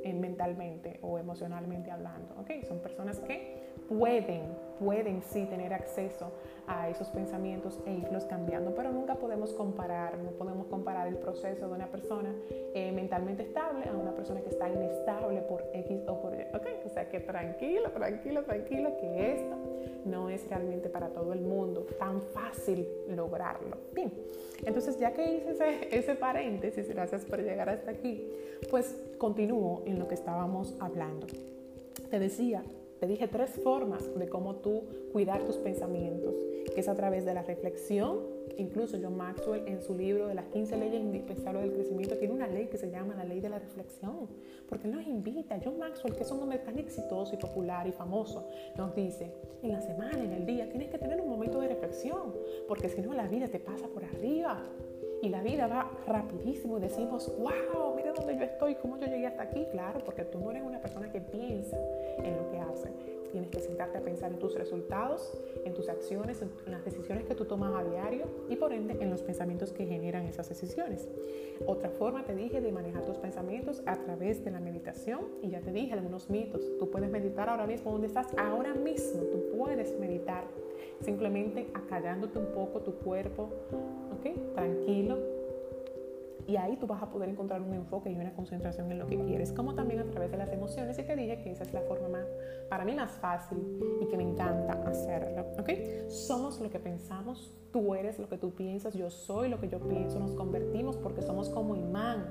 mentalmente 0.04 0.98
o 1.00 1.18
emocionalmente 1.18 1.90
hablando. 1.90 2.34
¿ok? 2.38 2.66
Son 2.66 2.80
personas 2.80 3.18
que 3.20 3.67
pueden, 3.88 4.42
pueden 4.78 5.22
sí 5.22 5.46
tener 5.46 5.72
acceso 5.72 6.30
a 6.68 6.90
esos 6.90 7.08
pensamientos 7.08 7.80
e 7.86 7.94
irlos 7.94 8.24
cambiando, 8.26 8.74
pero 8.74 8.92
nunca 8.92 9.14
podemos 9.14 9.54
comparar, 9.54 10.18
no 10.18 10.30
podemos 10.32 10.66
comparar 10.66 11.08
el 11.08 11.16
proceso 11.16 11.66
de 11.66 11.74
una 11.74 11.86
persona 11.86 12.34
eh, 12.74 12.92
mentalmente 12.92 13.42
estable 13.42 13.88
a 13.88 13.92
una 13.96 14.14
persona 14.14 14.42
que 14.42 14.50
está 14.50 14.68
inestable 14.68 15.40
por 15.40 15.64
X 15.72 16.02
o 16.06 16.20
por 16.20 16.34
Y. 16.34 16.42
¿ok? 16.54 16.66
O 16.84 16.88
sea 16.90 17.08
que 17.08 17.20
tranquilo, 17.20 17.90
tranquilo, 17.90 18.44
tranquilo, 18.44 18.96
que 18.98 19.32
esto 19.32 19.56
no 20.04 20.28
es 20.28 20.46
realmente 20.48 20.90
para 20.90 21.08
todo 21.08 21.32
el 21.32 21.40
mundo 21.40 21.86
tan 21.98 22.20
fácil 22.20 22.86
lograrlo. 23.08 23.78
Bien, 23.94 24.12
entonces 24.64 24.98
ya 24.98 25.12
que 25.12 25.36
hice 25.36 25.52
ese, 25.52 25.96
ese 25.96 26.14
paréntesis, 26.14 26.88
gracias 26.88 27.24
por 27.24 27.40
llegar 27.40 27.70
hasta 27.70 27.90
aquí, 27.90 28.30
pues 28.70 28.94
continúo 29.16 29.82
en 29.86 29.98
lo 29.98 30.06
que 30.06 30.14
estábamos 30.14 30.74
hablando. 30.80 31.26
Te 32.10 32.18
decía, 32.18 32.62
te 32.98 33.06
dije 33.06 33.28
tres 33.28 33.50
formas 33.62 34.02
de 34.18 34.28
cómo 34.28 34.56
tú 34.56 34.82
cuidar 35.12 35.44
tus 35.44 35.56
pensamientos, 35.56 36.34
que 36.74 36.80
es 36.80 36.88
a 36.88 36.94
través 36.94 37.24
de 37.24 37.34
la 37.34 37.42
reflexión. 37.42 38.18
Incluso 38.56 38.98
John 39.00 39.16
Maxwell 39.16 39.68
en 39.68 39.80
su 39.80 39.94
libro 39.94 40.26
de 40.26 40.34
las 40.34 40.46
15 40.46 40.76
leyes 40.78 41.00
indispensables 41.00 41.62
del 41.62 41.74
crecimiento 41.74 42.16
tiene 42.16 42.34
una 42.34 42.48
ley 42.48 42.66
que 42.66 42.76
se 42.76 42.90
llama 42.90 43.14
la 43.14 43.24
ley 43.24 43.40
de 43.40 43.48
la 43.48 43.60
reflexión, 43.60 44.28
porque 44.68 44.88
nos 44.88 45.06
invita. 45.06 45.60
John 45.62 45.78
Maxwell, 45.78 46.16
que 46.16 46.24
es 46.24 46.30
un 46.32 46.42
hombre 46.42 46.58
tan 46.58 46.76
exitoso 46.78 47.34
y 47.34 47.38
popular 47.38 47.86
y 47.86 47.92
famoso, 47.92 48.48
nos 48.76 48.94
dice, 48.96 49.32
en 49.62 49.72
la 49.72 49.80
semana, 49.80 50.24
en 50.24 50.32
el 50.32 50.44
día, 50.44 50.68
tienes 50.68 50.88
que 50.88 50.98
tener 50.98 51.20
un 51.20 51.28
momento 51.28 51.60
de 51.60 51.68
reflexión, 51.68 52.34
porque 52.66 52.88
si 52.88 53.00
no 53.00 53.14
la 53.14 53.28
vida 53.28 53.46
te 53.46 53.60
pasa 53.60 53.86
por 53.86 54.04
arriba 54.04 54.64
y 55.22 55.28
la 55.28 55.42
vida 55.42 55.66
va 55.66 55.90
rapidísimo 56.06 56.78
y 56.78 56.80
decimos, 56.80 57.32
wow, 57.38 57.94
mira 57.96 58.12
dónde 58.12 58.36
yo 58.36 58.44
estoy, 58.44 58.76
cómo 58.76 58.98
yo 58.98 59.06
llegué 59.06 59.26
hasta 59.26 59.42
aquí. 59.42 59.66
Claro, 59.70 60.00
porque 60.04 60.24
tú 60.24 60.38
no 60.38 60.50
eres 60.50 60.62
una 60.62 60.80
persona 60.80 61.10
que 61.10 61.20
piensa 61.20 61.76
en 62.18 62.36
lo 62.36 62.48
que 62.50 62.58
hace. 62.58 62.92
Tienes 63.32 63.50
que 63.50 63.60
sentarte 63.60 63.98
a 63.98 64.00
pensar 64.00 64.32
en 64.32 64.38
tus 64.38 64.54
resultados, 64.54 65.38
en 65.64 65.74
tus 65.74 65.88
acciones, 65.88 66.40
en 66.40 66.72
las 66.72 66.84
decisiones 66.84 67.24
que 67.24 67.34
tú 67.34 67.44
tomas 67.44 67.74
a 67.74 67.84
diario 67.84 68.24
y 68.48 68.56
por 68.56 68.72
ende 68.72 68.96
en 69.00 69.10
los 69.10 69.22
pensamientos 69.22 69.72
que 69.72 69.86
generan 69.86 70.24
esas 70.24 70.48
decisiones. 70.48 71.08
Otra 71.66 71.90
forma, 71.90 72.24
te 72.24 72.34
dije, 72.34 72.60
de 72.60 72.72
manejar 72.72 73.04
tus 73.04 73.18
pensamientos 73.18 73.82
a 73.86 73.96
través 73.96 74.44
de 74.44 74.50
la 74.50 74.60
meditación 74.60 75.20
y 75.42 75.50
ya 75.50 75.60
te 75.60 75.72
dije 75.72 75.92
algunos 75.92 76.30
mitos. 76.30 76.62
Tú 76.78 76.90
puedes 76.90 77.10
meditar 77.10 77.48
ahora 77.48 77.66
mismo 77.66 77.92
donde 77.92 78.06
estás, 78.06 78.28
ahora 78.38 78.74
mismo 78.74 79.22
tú 79.22 79.56
puedes 79.58 79.98
meditar 79.98 80.44
simplemente 81.00 81.70
acallándote 81.74 82.38
un 82.38 82.52
poco 82.52 82.80
tu 82.80 82.94
cuerpo, 82.94 83.50
¿ok? 84.12 84.54
Tranquilo. 84.54 85.18
Y 86.46 86.56
ahí 86.56 86.76
tú 86.76 86.86
vas 86.86 87.02
a 87.02 87.10
poder 87.10 87.28
encontrar 87.28 87.60
un 87.60 87.74
enfoque 87.74 88.10
y 88.10 88.14
una 88.14 88.32
concentración 88.32 88.90
en 88.90 88.98
lo 88.98 89.06
que 89.06 89.18
quieres, 89.18 89.52
como 89.52 89.74
también 89.74 90.00
a 90.00 90.04
través 90.04 90.30
de 90.30 90.38
las 90.38 90.50
emociones. 90.50 90.98
Y 90.98 91.02
te 91.02 91.14
dije 91.14 91.42
que 91.42 91.50
esa 91.50 91.62
es 91.62 91.74
la 91.74 91.82
forma 91.82 92.08
más, 92.08 92.26
para 92.70 92.86
mí 92.86 92.94
más 92.94 93.12
fácil 93.12 93.58
y 94.00 94.06
que 94.06 94.16
me 94.16 94.22
encanta 94.22 94.72
hacerlo, 94.88 95.44
¿ok? 95.58 96.08
Somos 96.08 96.58
lo 96.58 96.70
que 96.70 96.78
pensamos, 96.78 97.54
tú 97.70 97.94
eres 97.94 98.18
lo 98.18 98.30
que 98.30 98.38
tú 98.38 98.52
piensas, 98.52 98.94
yo 98.94 99.10
soy 99.10 99.50
lo 99.50 99.60
que 99.60 99.68
yo 99.68 99.78
pienso, 99.78 100.18
nos 100.18 100.32
convertimos 100.32 100.96
porque 100.96 101.20
somos 101.20 101.50
como 101.50 101.76
imán. 101.76 102.24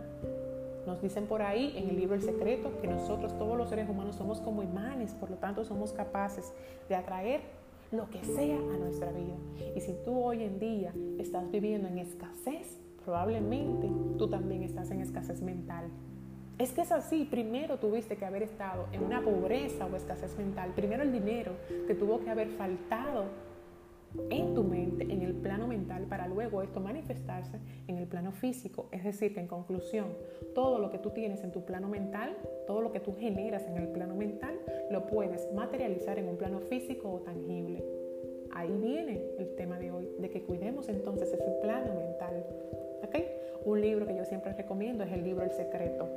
Nos 0.88 1.00
dicen 1.00 1.28
por 1.28 1.44
ahí 1.44 1.76
en 1.78 1.90
el 1.90 1.98
libro 1.98 2.16
El 2.16 2.24
Secreto 2.24 2.72
que 2.82 2.88
nosotros, 2.88 3.38
todos 3.38 3.56
los 3.56 3.70
seres 3.70 3.88
humanos, 3.88 4.16
somos 4.16 4.42
como 4.42 4.64
imanes, 4.64 5.14
por 5.14 5.30
lo 5.30 5.36
tanto 5.36 5.64
somos 5.64 5.92
capaces 5.92 6.54
de 6.90 6.96
atraer 6.96 7.42
lo 7.92 8.10
que 8.10 8.24
sea 8.24 8.58
a 8.58 8.78
nuestra 8.78 9.12
vida. 9.12 9.36
Y 9.76 9.82
si 9.82 9.94
tú 10.06 10.20
hoy 10.20 10.44
en 10.44 10.60
día 10.60 10.94
estás 11.20 11.50
viviendo 11.52 11.88
en 11.88 12.00
escasez, 12.00 12.78
probablemente 13.04 13.90
tú 14.18 14.28
también 14.30 14.64
estás 14.64 14.92
en 14.92 15.02
escasez 15.02 15.42
mental. 15.42 15.86
Es 16.58 16.72
que 16.72 16.82
es 16.82 16.92
así, 16.92 17.26
primero 17.26 17.78
tuviste 17.78 18.18
que 18.18 18.26
haber 18.26 18.42
estado 18.42 18.88
en 18.92 19.04
una 19.04 19.22
pobreza 19.22 19.86
o 19.86 19.96
escasez 19.96 20.36
mental, 20.38 20.72
primero 20.76 21.04
el 21.04 21.12
dinero 21.12 21.52
te 21.86 21.94
tuvo 21.94 22.20
que 22.20 22.32
haber 22.32 22.50
faltado 22.50 23.26
en 24.30 24.54
tu 24.54 24.64
mente, 24.64 25.04
en 25.04 25.22
el 25.22 25.34
plano 25.36 25.68
mental, 25.68 26.06
para 26.06 26.28
luego 26.28 26.62
esto 26.62 26.80
manifestarse 26.80 27.60
en 27.88 27.98
el 27.98 28.08
plano 28.08 28.32
físico. 28.32 28.90
Es 28.92 29.04
decir, 29.04 29.34
que 29.34 29.40
en 29.40 29.48
conclusión, 29.48 30.08
todo 30.54 30.80
lo 30.80 30.90
que 30.90 30.98
tú 30.98 31.12
tienes 31.12 31.44
en 31.44 31.52
tu 31.52 31.64
plano 31.66 31.88
mental, 31.88 32.36
todo 32.66 32.82
lo 32.82 32.92
que 32.92 33.00
tú 33.00 33.14
generas 33.14 33.68
en 33.68 33.78
el 33.78 33.90
plano 33.90 34.16
mental, 34.16 34.60
lo 34.90 35.06
puedes 35.08 35.52
materializar 35.54 36.20
en 36.20 36.30
un 36.30 36.38
plano 36.38 36.60
físico 36.60 37.12
o 37.12 37.20
tangible. 37.22 37.84
Ahí 38.54 38.72
viene 38.82 39.22
el 39.38 39.56
tema 39.56 39.78
de 39.78 39.92
hoy, 39.92 40.10
de 40.20 40.30
que 40.30 40.42
cuidemos 40.44 40.90
entonces 40.90 41.32
ese 41.32 41.52
plano 41.62 41.94
mental. 41.96 42.46
¿Okay? 43.04 43.37
Un 43.68 43.82
libro 43.82 44.08
que 44.08 44.16
yo 44.16 44.24
siempre 44.24 44.54
recomiendo 44.54 45.04
es 45.04 45.12
el 45.12 45.26
libro 45.26 45.44
El 45.44 45.52
Secreto. 45.52 46.08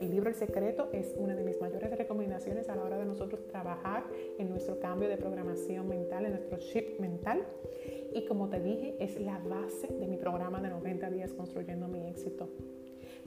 El 0.00 0.12
libro 0.12 0.30
El 0.30 0.34
Secreto 0.34 0.88
es 0.94 1.14
una 1.18 1.34
de 1.34 1.44
mis 1.44 1.60
mayores 1.60 1.90
recomendaciones 1.90 2.70
a 2.70 2.74
la 2.74 2.84
hora 2.84 2.96
de 2.96 3.04
nosotros 3.04 3.46
trabajar 3.48 4.04
en 4.38 4.48
nuestro 4.48 4.80
cambio 4.80 5.06
de 5.10 5.18
programación 5.18 5.86
mental, 5.90 6.24
en 6.24 6.30
nuestro 6.30 6.56
chip 6.56 6.98
mental. 6.98 7.42
Y 8.14 8.24
como 8.24 8.48
te 8.48 8.60
dije, 8.62 8.96
es 8.98 9.20
la 9.20 9.36
base 9.40 9.88
de 9.88 10.06
mi 10.06 10.16
programa 10.16 10.58
de 10.62 10.70
90 10.70 11.10
días 11.10 11.34
construyendo 11.34 11.86
mi 11.86 12.08
éxito. 12.08 12.48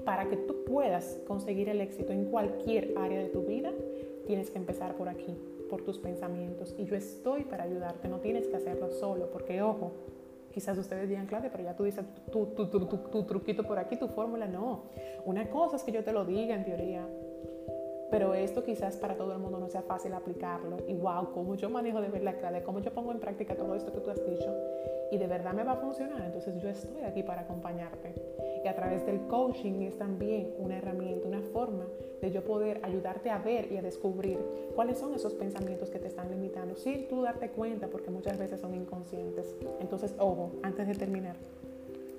Para 0.03 0.27
que 0.27 0.37
tú 0.37 0.63
puedas 0.65 1.21
conseguir 1.27 1.69
el 1.69 1.79
éxito 1.79 2.11
en 2.11 2.25
cualquier 2.25 2.95
área 2.97 3.19
de 3.19 3.29
tu 3.29 3.43
vida, 3.43 3.71
tienes 4.25 4.49
que 4.49 4.57
empezar 4.57 4.95
por 4.95 5.09
aquí, 5.09 5.37
por 5.69 5.83
tus 5.83 5.99
pensamientos. 5.99 6.73
Y 6.75 6.85
yo 6.85 6.95
estoy 6.95 7.43
para 7.43 7.65
ayudarte, 7.65 8.07
no 8.07 8.19
tienes 8.19 8.47
que 8.47 8.55
hacerlo 8.55 8.89
solo, 8.89 9.29
porque 9.29 9.61
ojo, 9.61 9.91
Quizás 10.59 10.77
ustedes 10.77 11.07
digan, 11.07 11.25
claro, 11.25 11.47
pero 11.49 11.63
ya 11.63 11.73
tú 11.73 11.85
dices 11.85 12.03
tu, 12.33 12.47
tu, 12.47 12.67
tu, 12.67 12.85
tu, 12.85 13.23
truquito 13.23 13.63
por 13.63 13.79
aquí, 13.79 13.95
tu 13.95 14.09
fórmula. 14.09 14.45
No. 14.45 14.89
Una 15.23 15.49
cosa 15.49 15.77
es 15.77 15.83
que 15.83 15.93
yo 15.93 16.03
te 16.03 16.11
lo 16.11 16.25
diga 16.25 16.53
en 16.53 16.65
teoría, 16.65 17.07
pero 18.11 18.33
esto 18.33 18.63
quizás 18.63 18.97
para 18.97 19.15
todo 19.15 19.33
el 19.33 19.39
mundo 19.39 19.59
no 19.59 19.69
sea 19.69 19.81
fácil 19.81 20.13
aplicarlo. 20.13 20.77
Y 20.87 20.93
wow, 20.93 21.31
cómo 21.33 21.55
yo 21.55 21.69
manejo 21.69 22.01
de 22.01 22.09
verdad, 22.09 22.39
clave, 22.39 22.63
cómo 22.63 22.79
yo 22.79 22.91
pongo 22.91 23.11
en 23.11 23.19
práctica 23.19 23.55
todo 23.55 23.75
esto 23.75 23.91
que 23.91 23.99
tú 23.99 24.09
has 24.09 24.25
dicho 24.25 24.53
y 25.11 25.17
de 25.17 25.27
verdad 25.27 25.53
me 25.53 25.63
va 25.63 25.73
a 25.73 25.77
funcionar. 25.77 26.21
Entonces 26.23 26.61
yo 26.61 26.69
estoy 26.69 27.03
aquí 27.03 27.23
para 27.23 27.41
acompañarte. 27.41 28.13
Y 28.63 28.67
a 28.67 28.75
través 28.75 29.05
del 29.05 29.21
coaching 29.27 29.81
es 29.81 29.97
también 29.97 30.53
una 30.57 30.77
herramienta, 30.77 31.27
una 31.27 31.41
forma 31.41 31.85
de 32.21 32.31
yo 32.31 32.43
poder 32.43 32.81
ayudarte 32.83 33.29
a 33.29 33.37
ver 33.37 33.71
y 33.71 33.77
a 33.77 33.81
descubrir 33.81 34.39
cuáles 34.75 34.97
son 34.97 35.13
esos 35.13 35.33
pensamientos 35.33 35.89
que 35.89 35.99
te 35.99 36.07
están 36.07 36.29
limitando 36.29 36.75
sin 36.75 37.07
tú 37.07 37.21
darte 37.21 37.49
cuenta 37.49 37.87
porque 37.87 38.11
muchas 38.11 38.37
veces 38.37 38.59
son 38.59 38.75
inconscientes. 38.75 39.55
Entonces, 39.79 40.13
ojo, 40.19 40.51
antes 40.63 40.87
de 40.87 40.95
terminar, 40.95 41.37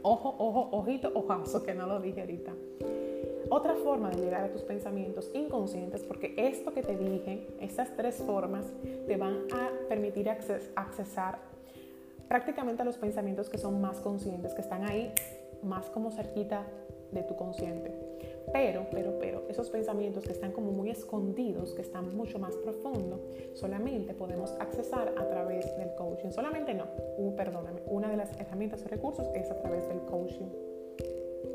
ojo, 0.03 0.35
ojo, 0.39 0.69
ojito, 0.73 1.11
ojazo, 1.15 1.63
que 1.63 1.75
no 1.75 1.87
lo 1.87 2.01
dije 2.01 2.21
ahorita. 2.23 2.53
Otra 3.51 3.75
forma 3.75 4.11
de 4.11 4.23
llegar 4.23 4.45
a 4.45 4.53
tus 4.53 4.63
pensamientos 4.63 5.29
inconscientes, 5.35 6.03
porque 6.03 6.35
esto 6.37 6.73
que 6.73 6.83
te 6.83 6.97
dije, 6.97 7.49
esas 7.61 7.97
tres 7.97 8.17
formas, 8.17 8.65
te 9.09 9.17
van 9.17 9.39
a 9.53 9.89
permitir 9.89 10.31
accesar 10.31 11.39
prácticamente 12.29 12.83
a 12.83 12.85
los 12.85 12.97
pensamientos 12.97 13.51
que 13.51 13.59
son 13.59 13.81
más 13.81 13.99
conscientes, 13.99 14.55
que 14.55 14.61
están 14.61 14.85
ahí 14.85 15.13
más 15.65 15.91
como 15.91 16.13
cerquita 16.13 16.65
de 17.11 17.25
tu 17.25 17.35
consciente. 17.35 17.93
Pero, 18.53 18.87
pero, 18.91 19.19
pero, 19.19 19.43
esos 19.49 19.69
pensamientos 19.69 20.25
que 20.25 20.33
están 20.33 20.53
como 20.53 20.71
muy 20.71 20.91
escondidos, 20.91 21.73
que 21.73 21.83
están 21.83 22.17
mucho 22.17 22.39
más 22.39 22.55
profundo, 22.57 23.21
solamente 23.55 24.15
podemos 24.15 24.53
accesar 24.61 25.13
a 25.19 25.29
través 25.29 25.77
del 25.77 25.93
coaching. 25.97 26.31
Solamente 26.31 26.73
no, 26.73 26.87
perdóname, 27.37 27.83
una 27.87 28.09
de 28.09 28.17
las 28.17 28.33
herramientas 28.39 28.85
o 28.85 28.89
recursos 28.89 29.29
es 29.35 29.51
a 29.51 29.57
través 29.57 29.89
del 29.89 30.01
coaching. 30.03 30.49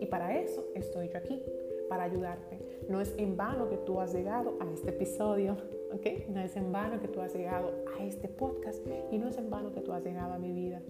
Y 0.01 0.05
para 0.07 0.39
eso 0.39 0.65
estoy 0.75 1.09
yo 1.09 1.17
aquí, 1.17 1.41
para 1.89 2.03
ayudarte. 2.03 2.59
No 2.89 3.01
es 3.01 3.13
en 3.17 3.37
vano 3.37 3.69
que 3.69 3.77
tú 3.77 3.99
has 3.99 4.13
llegado 4.13 4.57
a 4.59 4.71
este 4.71 4.89
episodio, 4.89 5.57
¿ok? 5.93 6.29
No 6.29 6.41
es 6.41 6.55
en 6.55 6.71
vano 6.71 6.99
que 6.99 7.07
tú 7.07 7.21
has 7.21 7.33
llegado 7.33 7.71
a 7.97 8.03
este 8.03 8.27
podcast 8.27 8.85
y 9.11 9.17
no 9.17 9.27
es 9.27 9.37
en 9.37 9.49
vano 9.49 9.71
que 9.71 9.81
tú 9.81 9.91
has 9.91 10.03
llegado 10.03 10.33
a 10.33 10.39
mi 10.39 10.51
vida. 10.51 10.81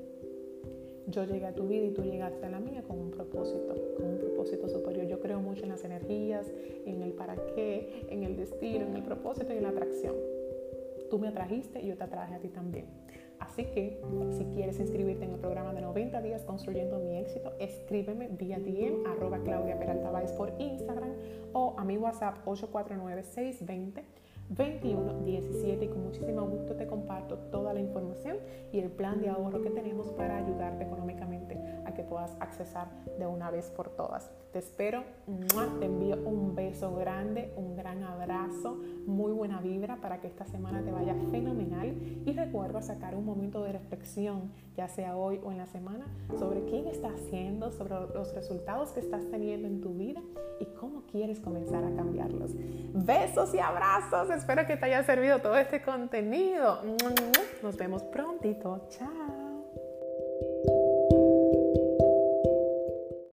Yo 1.07 1.23
llegué 1.23 1.45
a 1.45 1.53
tu 1.53 1.67
vida 1.67 1.85
y 1.85 1.91
tú 1.91 2.01
llegaste 2.01 2.45
a 2.45 2.49
la 2.49 2.59
mía 2.59 2.83
con 2.87 2.99
un 2.99 3.11
propósito, 3.11 3.75
con 3.95 4.07
un 4.07 4.17
propósito 4.17 4.67
superior. 4.67 5.05
Yo 5.05 5.19
creo 5.19 5.39
mucho 5.39 5.63
en 5.63 5.69
las 5.69 5.83
energías, 5.83 6.51
en 6.85 7.03
el 7.03 7.13
para 7.13 7.35
qué, 7.53 8.07
en 8.09 8.23
el 8.23 8.35
destino, 8.35 8.87
en 8.87 8.95
el 8.95 9.03
propósito 9.03 9.53
y 9.53 9.57
en 9.57 9.63
la 9.63 9.69
atracción. 9.69 10.15
Tú 11.09 11.19
me 11.19 11.27
atrajiste 11.27 11.81
y 11.81 11.87
yo 11.87 11.95
te 11.95 12.03
atraje 12.03 12.33
a 12.33 12.39
ti 12.39 12.49
también. 12.49 12.85
Así 13.39 13.65
que 13.65 14.01
si 14.37 14.45
quieres 14.45 14.79
inscribirte 14.79 15.25
en 15.25 15.33
el 15.33 15.39
programa 15.39 15.73
de 15.73 15.81
90 15.81 16.21
días 16.21 16.43
construyendo 16.43 16.99
mi 16.99 17.17
éxito, 17.17 17.53
escríbeme 17.59 18.27
vía 18.29 18.59
DM 18.59 19.05
arroba 19.05 19.39
Claudia 19.39 19.77
Peralta 19.77 20.11
por 20.37 20.53
Instagram 20.59 20.84
a 21.77 21.83
mi 21.83 21.97
WhatsApp 21.97 22.37
849 22.45 23.23
620 23.23 24.03
2117 24.49 25.85
y 25.85 25.87
con 25.87 26.03
muchísimo 26.03 26.41
gusto 26.43 26.75
te 26.75 26.85
comparto 26.85 27.37
toda 27.51 27.73
la 27.73 27.79
información 27.79 28.37
y 28.71 28.79
el 28.79 28.91
plan 28.91 29.21
de 29.21 29.29
ahorro 29.29 29.61
que 29.61 29.69
tenemos 29.69 30.11
para 30.11 30.37
ayudarte 30.37 30.83
económicamente 30.83 31.59
a 31.85 31.93
que 31.93 32.03
puedas 32.03 32.35
accesar 32.39 32.87
de 33.17 33.25
una 33.25 33.49
vez 33.49 33.69
por 33.71 33.89
todas. 33.89 34.29
Te 34.51 34.59
espero, 34.59 35.03
te 35.79 35.85
envío 35.85 36.17
un 36.25 36.55
beso 36.55 36.95
grande, 36.95 37.51
un 37.57 37.75
gran 37.75 38.03
abrazo, 38.03 38.79
muy 39.05 39.33
buena 39.33 39.59
vibra 39.59 39.97
para 39.97 40.21
que 40.21 40.27
esta 40.27 40.45
semana 40.45 40.81
te 40.83 40.91
vaya 40.91 41.15
fenomenal 41.31 41.93
y 42.25 42.31
recuerda 42.31 42.81
sacar 42.81 43.15
un 43.15 43.25
momento 43.25 43.63
de 43.63 43.73
reflexión, 43.73 44.51
ya 44.77 44.87
sea 44.87 45.17
hoy 45.17 45.41
o 45.43 45.51
en 45.51 45.57
la 45.57 45.65
semana, 45.65 46.07
sobre 46.37 46.63
quién 46.65 46.87
estás 46.87 47.13
haciendo, 47.13 47.71
sobre 47.71 47.95
los 48.13 48.33
resultados 48.33 48.91
que 48.91 48.99
estás 48.99 49.29
teniendo 49.29 49.67
en 49.67 49.81
tu 49.81 49.93
vida 49.93 50.21
y 50.59 50.65
cómo 50.79 51.03
quieres 51.11 51.39
comenzar 51.39 51.83
a 51.83 51.93
cambiarlos. 51.95 52.51
Besos 52.93 53.53
y 53.53 53.59
abrazos, 53.59 54.29
espero 54.35 54.65
que 54.67 54.77
te 54.77 54.85
haya 54.85 55.03
servido 55.03 55.39
todo 55.39 55.57
este 55.57 55.81
contenido. 55.81 56.81
Nos 57.61 57.77
vemos 57.77 58.03
prontito, 58.03 58.87
chao. 58.89 59.44